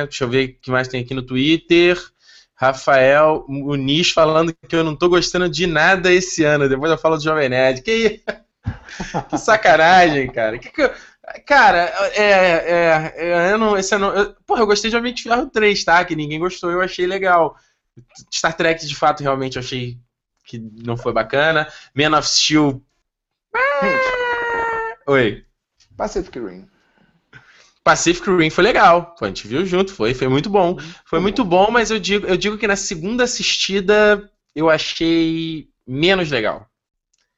[0.06, 1.98] deixa eu ver o que mais tem aqui no Twitter.
[2.56, 6.70] Rafael Muniz falando que eu não tô gostando de nada esse ano.
[6.70, 7.82] Depois eu falo do Jovem Nerd.
[7.82, 8.22] Que,
[9.30, 10.60] que sacanagem, cara.
[10.60, 10.92] Que que eu...
[11.46, 15.24] Cara, é, é, é, eu não, esse ano, eu, porra, eu gostei de Homem de
[15.24, 16.04] Ferro 3, tá?
[16.04, 17.56] Que ninguém gostou, eu achei legal.
[18.34, 19.98] Star Trek, de fato, realmente eu achei
[20.46, 21.68] que não foi bacana.
[21.96, 22.84] Man of Steel.
[25.08, 25.46] Oi.
[25.96, 26.68] Pacific Rim.
[27.84, 29.16] Pacific Rim foi legal.
[29.16, 30.78] Pô, a gente viu junto, foi, foi muito bom.
[31.06, 36.32] Foi muito bom, mas eu digo, eu digo que na segunda assistida eu achei menos
[36.32, 36.68] legal.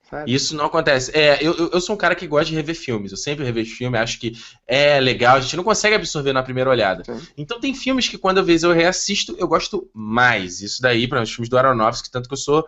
[0.10, 0.34] Sério?
[0.34, 1.12] Isso não acontece.
[1.18, 3.12] É, eu, eu sou um cara que gosta de rever filmes.
[3.12, 4.34] Eu sempre revejo filme, acho que
[4.68, 5.38] é legal.
[5.38, 7.04] A gente não consegue absorver na primeira olhada.
[7.04, 7.28] Sim.
[7.36, 10.62] Então tem filmes que quando eu vejo eu reassisto, eu gosto mais.
[10.62, 12.68] Isso daí, para os filmes do Aronofsky, tanto que eu sou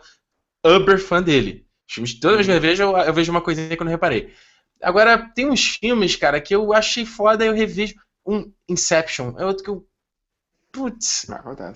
[0.64, 1.64] uber fã dele.
[1.88, 3.92] Os filmes, toda vez que eu vejo, eu, eu vejo uma coisinha que eu não
[3.92, 4.32] reparei.
[4.82, 7.94] Agora, tem uns filmes, cara, que eu achei foda e eu revejo.
[8.26, 9.34] Um Inception.
[9.38, 9.86] É outro que eu.
[10.70, 11.24] Putz.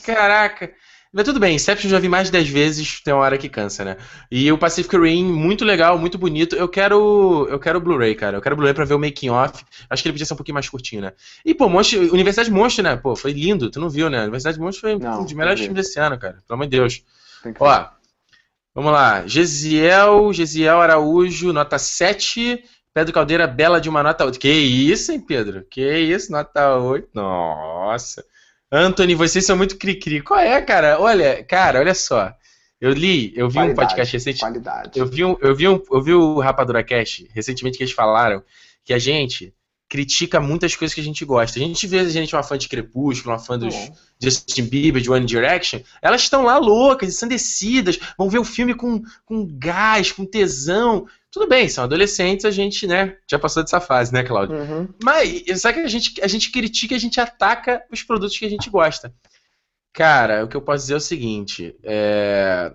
[0.05, 0.75] Caraca.
[1.13, 3.85] Mas tudo bem, Inception já vi mais de 10 vezes, tem uma hora que cansa,
[3.85, 3.99] né?
[4.31, 6.57] E o Pacific Rim, muito legal, muito bonito.
[6.57, 8.39] Eu quero eu quero Blu-ray, cara.
[8.39, 9.63] Eu quero Blu-ray pra ver o making off.
[9.91, 11.13] Acho que ele podia ser um pouquinho mais curtinho, né?
[11.45, 12.97] E, pô, Monstro, Universidade Monstro, né?
[12.97, 14.23] Pô, foi lindo, tu não viu, né?
[14.23, 16.39] Universidade Monstro foi não, um dos melhores filmes desse ano, cara.
[16.49, 17.03] Pelo amor de Deus.
[17.61, 17.89] Ó,
[18.75, 19.27] vamos lá.
[19.27, 22.65] Gesiel, Gesiel Araújo, nota 7.
[22.95, 24.39] Pedro Caldeira, bela de uma nota 8.
[24.39, 25.67] Que isso, hein, Pedro?
[25.71, 27.11] Que isso, nota 8.
[27.13, 28.25] Nossa.
[28.73, 30.23] Anthony, vocês são muito cri-cri.
[30.23, 30.99] Qual é, cara?
[30.99, 32.35] Olha, cara, olha só.
[32.81, 34.99] Eu li, eu vi qualidade, um podcast recentemente.
[34.99, 38.43] Eu vi um, eu vi um, eu vi o Rapadura Cash recentemente que eles falaram
[38.83, 39.55] que a gente
[39.93, 41.59] critica muitas coisas que a gente gosta.
[41.59, 43.93] A gente vê a gente uma fã de Crepúsculo, uma fã dos uhum.
[44.19, 49.03] Justin Bieber, de One Direction, elas estão lá loucas, ensandecidas, vão ver o filme com,
[49.27, 51.07] com gás, com tesão.
[51.33, 54.55] Tudo bem, são adolescentes, a gente, né, já passou dessa fase, né, Cláudio?
[54.55, 54.89] Uhum.
[55.03, 58.51] Mas, sabe que a gente, a gente critica, a gente ataca os produtos que a
[58.51, 59.15] gente gosta.
[59.95, 62.75] Cara, o que eu posso dizer é o seguinte, é...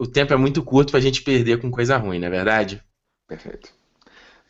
[0.00, 2.82] o tempo é muito curto pra gente perder com coisa ruim, não é verdade?
[3.28, 3.72] Perfeito.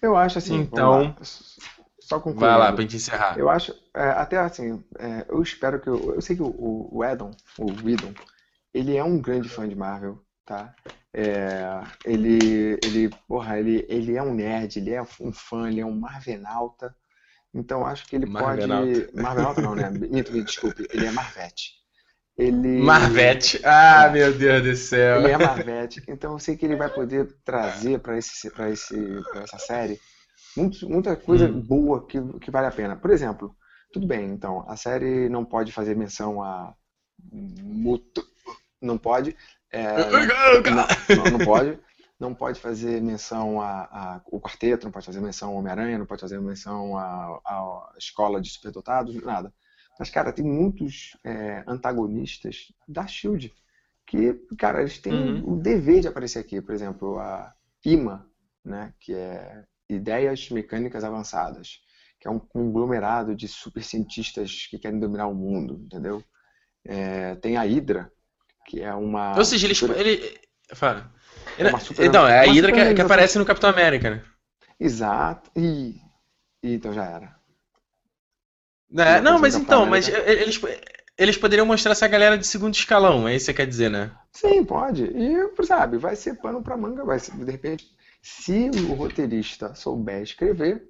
[0.01, 1.15] Eu acho assim, então,
[2.01, 2.41] só concluindo.
[2.41, 3.39] Vai lá, pra gente encerrar.
[3.39, 7.05] Eu acho, é, até assim, é, eu espero que, eu, eu sei que o, o
[7.05, 8.15] Edon, o Whedon,
[8.73, 10.75] ele é um grande fã de Marvel, tá?
[11.13, 15.87] É, ele, ele, porra, ele, ele é um nerd, ele é um fã, ele é
[15.87, 16.95] um marvenalta.
[17.53, 18.87] Então acho que ele Marvenalta.
[18.87, 19.23] pode.
[19.23, 19.91] Marvenalta não, né?
[19.91, 21.75] Minto, me desculpe, ele é Marvete.
[22.37, 22.83] Ele...
[22.83, 23.61] Marvete.
[23.65, 24.11] Ah, é.
[24.11, 25.21] meu Deus do céu.
[25.21, 26.03] Ele é Marvete.
[26.09, 28.97] Então eu sei que ele vai poder trazer para esse, pra esse,
[29.31, 30.01] pra essa série
[30.57, 31.61] muito, muita coisa hum.
[31.61, 32.97] boa que, que vale a pena.
[32.97, 33.57] Por exemplo,
[33.93, 36.75] tudo bem, então, a série não pode fazer menção a.
[38.81, 39.37] Não pode.
[39.75, 41.79] É, não, não, pode.
[42.19, 46.07] Não pode fazer menção a, a, o quarteto, não pode fazer menção ao Homem-Aranha, não
[46.07, 49.53] pode fazer menção à escola de superdotados, nada.
[49.99, 53.53] Mas, cara, tem muitos é, antagonistas da Shield
[54.07, 55.55] que, cara, eles têm uhum.
[55.55, 56.61] o dever de aparecer aqui.
[56.61, 57.53] Por exemplo, a
[57.85, 58.29] IMA,
[58.65, 61.81] né, que é Ideias Mecânicas Avançadas,
[62.21, 66.23] que é um conglomerado de super cientistas que querem dominar o mundo, entendeu?
[66.85, 68.11] É, tem a Hydra,
[68.67, 69.37] que é uma.
[69.37, 69.75] Ou seja, ele.
[69.75, 69.99] Super...
[69.99, 70.39] ele
[70.75, 71.13] fala.
[71.59, 72.05] É uma super...
[72.05, 74.25] Então, é a Hydra que, que, aparece no Capitão América, né?
[74.81, 75.51] Exato.
[75.57, 76.01] E,
[76.63, 77.37] e então já era.
[78.97, 80.61] É, não, mas então, mas eles,
[81.19, 84.13] eles poderiam mostrar essa galera de segundo escalão, é isso que você quer dizer, né?
[84.33, 85.05] Sim, pode.
[85.05, 87.87] E, sabe, vai ser pano pra manga, vai ser, de repente,
[88.23, 90.89] se o roteirista souber escrever,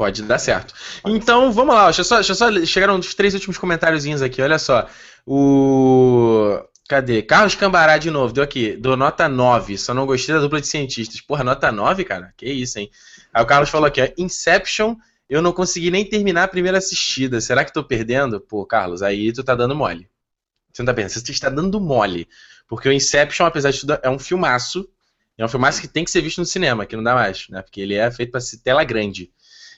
[0.00, 0.72] Pode dar certo.
[1.04, 1.84] Então, vamos lá.
[1.84, 4.40] Deixa eu só, deixa eu só chegaram os três últimos comentáriozinhos aqui.
[4.40, 4.88] Olha só.
[5.26, 6.58] O.
[6.88, 7.20] Cadê?
[7.20, 8.32] Carlos Cambará de novo.
[8.32, 8.78] Deu aqui.
[8.78, 9.76] Dou nota 9.
[9.76, 11.20] Só não gostei da dupla de cientistas.
[11.20, 12.32] Porra, nota 9, cara?
[12.34, 12.90] Que isso, hein?
[13.30, 14.08] Aí o Carlos falou aqui, ó.
[14.16, 14.96] Inception,
[15.28, 17.38] eu não consegui nem terminar a primeira assistida.
[17.38, 18.40] Será que tô perdendo?
[18.40, 20.08] Pô, Carlos, aí tu tá dando mole.
[20.72, 21.26] Você não tá pensando?
[21.26, 22.26] Você está dando mole.
[22.66, 24.88] Porque o Inception, apesar de tudo, é um filmaço.
[25.36, 27.60] É um filmaço que tem que ser visto no cinema, que não dá mais, né?
[27.60, 29.30] Porque ele é feito para ser tela grande.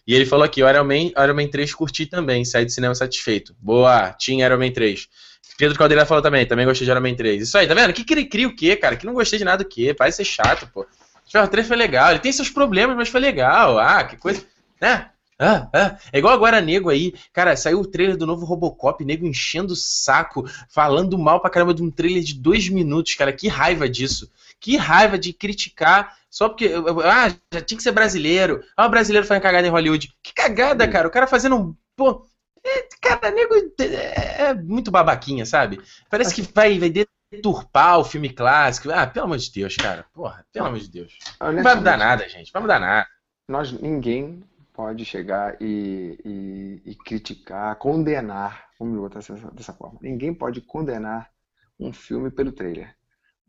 [0.06, 3.54] E ele falou aqui, Iron Man, Iron Man 3 curti também, saí do cinema satisfeito.
[3.60, 5.08] Boa, tinha Iron Man 3.
[5.56, 7.42] Pedro Caldeira falou também, também gostei de Iron Man 3.
[7.42, 7.92] Isso aí, tá vendo?
[7.92, 8.96] Que cria cria o quê, cara?
[8.96, 9.94] Que não gostei de nada do quê?
[9.94, 10.86] Parece ser chato, pô.
[11.34, 13.78] O 3 foi legal, ele tem seus problemas, mas foi legal.
[13.78, 14.44] Ah, que coisa.
[14.80, 15.06] Né?
[15.38, 15.96] Ah, ah.
[16.12, 17.14] É igual agora nego aí.
[17.32, 21.74] Cara, saiu o trailer do novo Robocop, nego enchendo o saco, falando mal pra caramba
[21.74, 23.32] de um trailer de dois minutos, cara.
[23.32, 24.30] Que raiva disso.
[24.60, 26.72] Que raiva de criticar só porque.
[27.04, 28.64] Ah, já tinha que ser brasileiro.
[28.74, 30.10] Ah, o brasileiro fazendo cagada em Hollywood.
[30.22, 31.06] Que cagada, cara.
[31.06, 31.76] O cara fazendo um.
[31.94, 32.26] Pô.
[32.64, 35.78] É, cara, nego é, é muito babaquinha, sabe?
[36.08, 38.90] Parece que vai, vai deturpar o filme clássico.
[38.90, 40.06] Ah, pelo amor de Deus, cara.
[40.14, 41.18] Porra, pelo amor de Deus.
[41.38, 42.50] Não vai mudar nada, gente.
[42.50, 43.06] Vai mudar nada.
[43.46, 49.98] Nós, ninguém pode chegar e, e, e criticar, condenar, vamos botar dessa, dessa forma.
[50.00, 51.30] Ninguém pode condenar
[51.78, 52.96] um filme pelo trailer.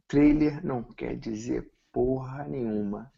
[0.05, 3.09] Trailer não quer dizer porra nenhuma.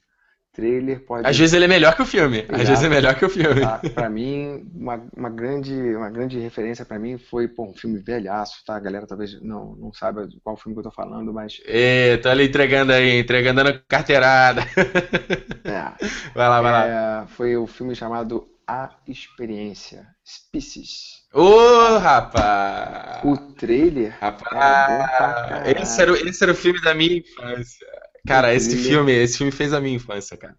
[0.56, 1.28] Trailer pode.
[1.28, 2.40] Às vezes ele é melhor que o filme.
[2.40, 2.62] Exato.
[2.62, 3.60] Às vezes é melhor que o filme.
[3.60, 3.82] Tá?
[3.94, 8.64] Pra mim, uma, uma, grande, uma grande referência para mim foi pô, um filme velhaço,
[8.66, 8.78] tá?
[8.78, 11.62] A galera talvez não, não saiba qual filme que eu tô falando, mas.
[11.66, 14.62] Ê, tô ali entregando aí, entregando na carteirada.
[15.66, 15.96] É.
[16.36, 17.28] Vai lá, vai é, lá.
[17.28, 20.06] Foi o filme chamado A Experiência.
[20.24, 21.24] Species.
[21.34, 23.26] Ô, oh, rapaz!
[23.26, 24.16] O trailer.
[24.22, 25.68] Rapaz!
[25.82, 28.05] Esse era, esse era o filme da minha infância.
[28.26, 30.56] Cara, esse filme, esse filme fez a minha infância, cara.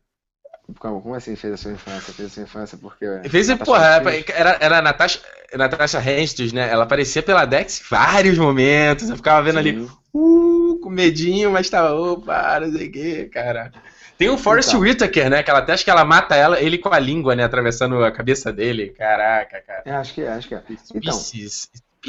[0.79, 2.13] Como, como assim fez a sua infância?
[2.13, 3.07] Fez a sua infância porque.
[3.29, 4.03] Fez, porra,
[4.35, 5.21] era, era a Natasha,
[5.55, 6.69] Natasha Henstos, né?
[6.69, 9.09] Ela aparecia pela Dex vários momentos.
[9.09, 9.69] Eu ficava vendo Sim.
[9.69, 13.71] ali, uh, com medinho, mas tava, opa, não sei o que, cara.
[14.19, 14.81] Tem o Forrest então.
[14.81, 15.43] Whitaker, né?
[15.43, 17.45] Que ela até acho que ela mata ela, ele com a língua, né?
[17.45, 18.89] Atravessando a cabeça dele.
[18.97, 19.83] Caraca, cara.
[19.85, 20.63] É, acho que é, acho que é.
[20.95, 21.21] Então,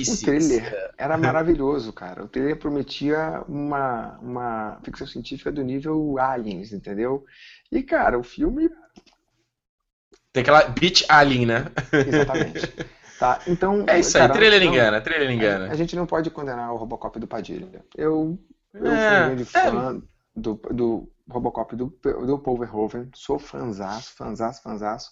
[0.02, 2.24] o trailer era maravilhoso, cara.
[2.24, 7.26] O trailer prometia uma, uma ficção científica do nível Aliens, entendeu?
[7.72, 8.70] E, cara, o filme.
[10.32, 11.66] Tem aquela Beach Alien, né?
[11.92, 12.74] Exatamente.
[13.18, 13.84] Tá, então.
[13.88, 15.66] É isso cara, aí, trailer não, engana, trailer engana.
[15.66, 17.84] A, a, gente não pode condenar o Robocop do Padilha.
[17.96, 18.38] Eu,
[18.72, 19.46] eu é, fui um grande é.
[19.46, 20.02] fã
[20.36, 25.12] do, do Robocop do, do Paul Verhoeven, sou fanzaço, fanzaço, fanzaço.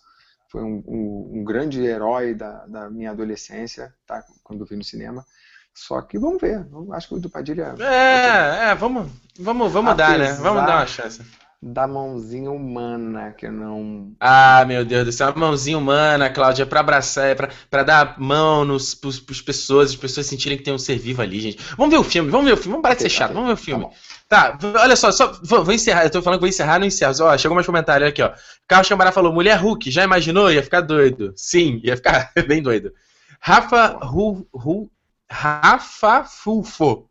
[0.55, 4.23] Foi um, um, um, grande herói da, da minha adolescência, tá?
[4.41, 5.25] Quando vi no cinema.
[5.73, 6.65] Só que vamos ver.
[6.93, 7.75] Acho que o do Padilha.
[7.77, 10.31] É, é, vamos, vamos, vamos dar, né?
[10.31, 11.21] Vamos dar uma chance
[11.61, 14.13] da mãozinha humana, que eu não.
[14.19, 18.19] Ah, meu Deus do céu, a mãozinha humana, Cláudia, pra abraçar, é pra, pra dar
[18.19, 21.57] mão nos, pros, pros pessoas, as pessoas sentirem que tem um ser vivo ali, gente.
[21.75, 23.53] Vamos ver o filme, vamos ver o filme, vamos parar de ser chato, vamos ver
[23.53, 23.85] o filme.
[23.85, 23.91] Tá,
[24.27, 27.13] tá olha só, só vou, vou, encerrar, eu tô falando que vou encerrar, não encerro.
[27.21, 28.33] Ó, chegou mais comentário aqui, ó.
[28.67, 30.51] Carlos Camará falou, mulher Hulk, já imaginou?
[30.51, 31.33] Ia ficar doido.
[31.35, 32.93] Sim, ia ficar bem doido.
[33.39, 34.89] Rafa Ru, Ru,
[35.29, 37.09] Rafa Fulfo.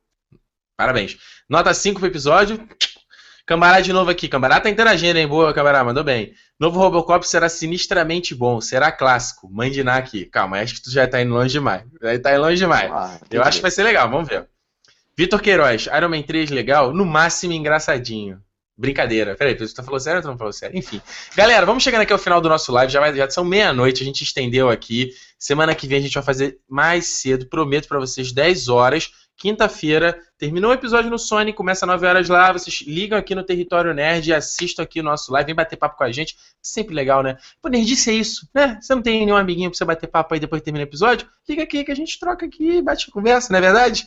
[0.77, 1.17] Parabéns.
[1.49, 2.67] Nota 5 pro episódio.
[3.47, 4.27] Cambará de novo aqui.
[4.27, 5.29] Cambará tá interagindo, hein?
[5.29, 6.33] Boa, Cambará, mandou bem.
[6.59, 9.49] Novo Robocop será sinistramente bom, será clássico.
[9.51, 10.25] Mandinar aqui.
[10.25, 11.85] Calma, acho que tu já tá indo longe demais.
[12.03, 12.91] Já tá indo longe demais.
[12.91, 14.49] Ah, Eu acho que vai ser legal, vamos ver.
[15.17, 18.43] Vitor Queiroz, Iron Man 3 legal, no máximo engraçadinho.
[18.77, 19.37] Brincadeira.
[19.37, 20.77] Peraí, você falou sério ou tu não falou sério?
[20.77, 21.01] Enfim.
[21.37, 22.93] Galera, vamos chegando aqui ao final do nosso live.
[22.93, 25.11] Já, já são meia-noite, a gente estendeu aqui.
[25.39, 27.47] Semana que vem a gente vai fazer mais cedo.
[27.47, 29.13] Prometo para vocês 10 horas.
[29.37, 32.53] Quinta-feira, terminou o episódio no Sony, começa às 9 horas lá.
[32.53, 36.05] Vocês ligam aqui no Território Nerd, assistam aqui o nosso live, vem bater papo com
[36.05, 36.37] a gente.
[36.63, 37.37] Sempre legal, né?
[37.61, 38.79] Pô, Nerdice é isso, né?
[38.81, 41.29] Você não tem nenhum amiguinho pra você bater papo aí depois que termina o episódio?
[41.49, 44.07] Liga aqui que a gente troca aqui, bate conversa, não é verdade?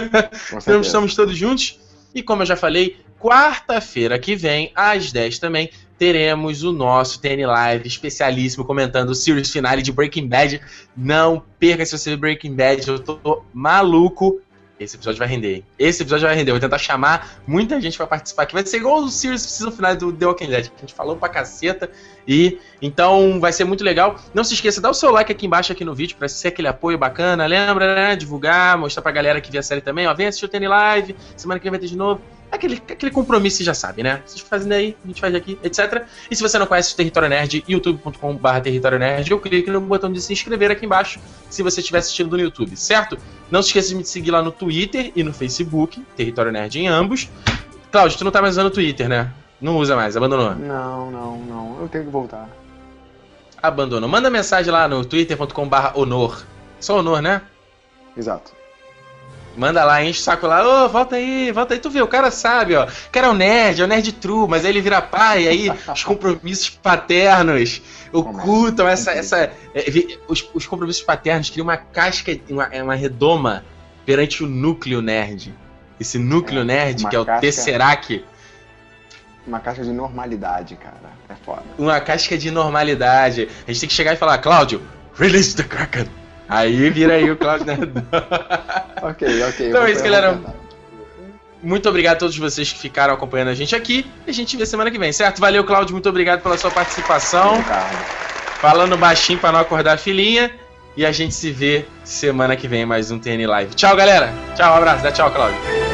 [0.56, 1.78] então estamos todos juntos.
[2.14, 7.46] E como eu já falei, quarta-feira que vem, às 10 também, teremos o nosso TN
[7.46, 10.60] Live especialíssimo comentando o series finale de Breaking Bad.
[10.96, 14.40] Não perca se você ver Breaking Bad, eu tô maluco.
[14.82, 15.64] Esse episódio vai render.
[15.78, 16.50] Esse episódio vai render.
[16.50, 18.46] Eu vou tentar chamar muita gente para participar.
[18.46, 20.70] Que vai ser igual o Series Season final do The Walking Dead.
[20.76, 21.90] A gente falou pra caceta.
[22.26, 24.16] E então vai ser muito legal.
[24.34, 26.68] Não se esqueça, dá o seu like aqui embaixo aqui no vídeo para ser aquele
[26.68, 27.46] apoio bacana.
[27.46, 28.16] Lembra, né?
[28.16, 30.06] Divulgar, mostrar pra galera que vê a série também.
[30.06, 31.16] Ó, vem assistir o TN Live.
[31.36, 32.20] Semana que vem vai ter de novo
[32.52, 34.22] aquele, aquele compromisso você já sabe, né?
[34.24, 36.04] Vocês fazem aí, a gente faz aqui, etc.
[36.30, 40.12] E se você não conhece o Território Nerd, youtube.com.br Território Nerd, eu clique no botão
[40.12, 43.18] de se inscrever aqui embaixo se você estiver assistindo no YouTube, certo?
[43.50, 46.88] Não se esqueça de me seguir lá no Twitter e no Facebook, Território Nerd em
[46.88, 47.28] ambos.
[47.90, 49.32] Cláudio, tu não tá mais usando o Twitter, né?
[49.60, 50.54] Não usa mais, abandonou?
[50.54, 51.80] Não, não, não.
[51.80, 52.48] Eu tenho que voltar.
[53.62, 54.08] Abandonou.
[54.08, 56.44] Manda mensagem lá no twitter.com.br honor.
[56.80, 57.42] Só honor, né?
[58.16, 58.61] Exato.
[59.56, 61.80] Manda lá, enche o saco lá, ô, oh, volta aí, volta aí.
[61.80, 62.84] Tu vê, o cara sabe, ó.
[62.84, 65.70] O cara é um nerd, é um nerd true, mas aí ele vira pai, aí
[65.92, 67.82] os compromissos paternos
[68.12, 69.12] ocultam essa.
[69.12, 73.64] essa é, os, os, compromissos paternos criam uma casca, uma, é uma redoma
[74.06, 75.54] perante o núcleo nerd.
[76.00, 78.24] Esse núcleo é, nerd, que é o casca, Tesseract.
[79.46, 81.12] Uma casca de normalidade, cara.
[81.28, 81.62] É foda.
[81.76, 83.48] Uma casca de normalidade.
[83.66, 84.80] A gente tem que chegar e falar, Cláudio,
[85.14, 86.21] release the Kraken.
[86.52, 88.04] Aí vira aí o Cláudio Nerdão.
[89.02, 89.68] ok, ok.
[89.68, 90.38] Então é isso, galera.
[91.62, 94.04] Muito obrigado a todos vocês que ficaram acompanhando a gente aqui.
[94.26, 95.40] E a gente vê semana que vem, certo?
[95.40, 95.92] Valeu, Cláudio.
[95.92, 97.64] Muito obrigado pela sua participação.
[98.60, 100.50] Falando baixinho para não acordar a filhinha.
[100.94, 103.74] E a gente se vê semana que vem mais um TN Live.
[103.74, 104.30] Tchau, galera.
[104.54, 105.02] Tchau, um abraço.
[105.02, 105.91] Dá tchau, Cláudio.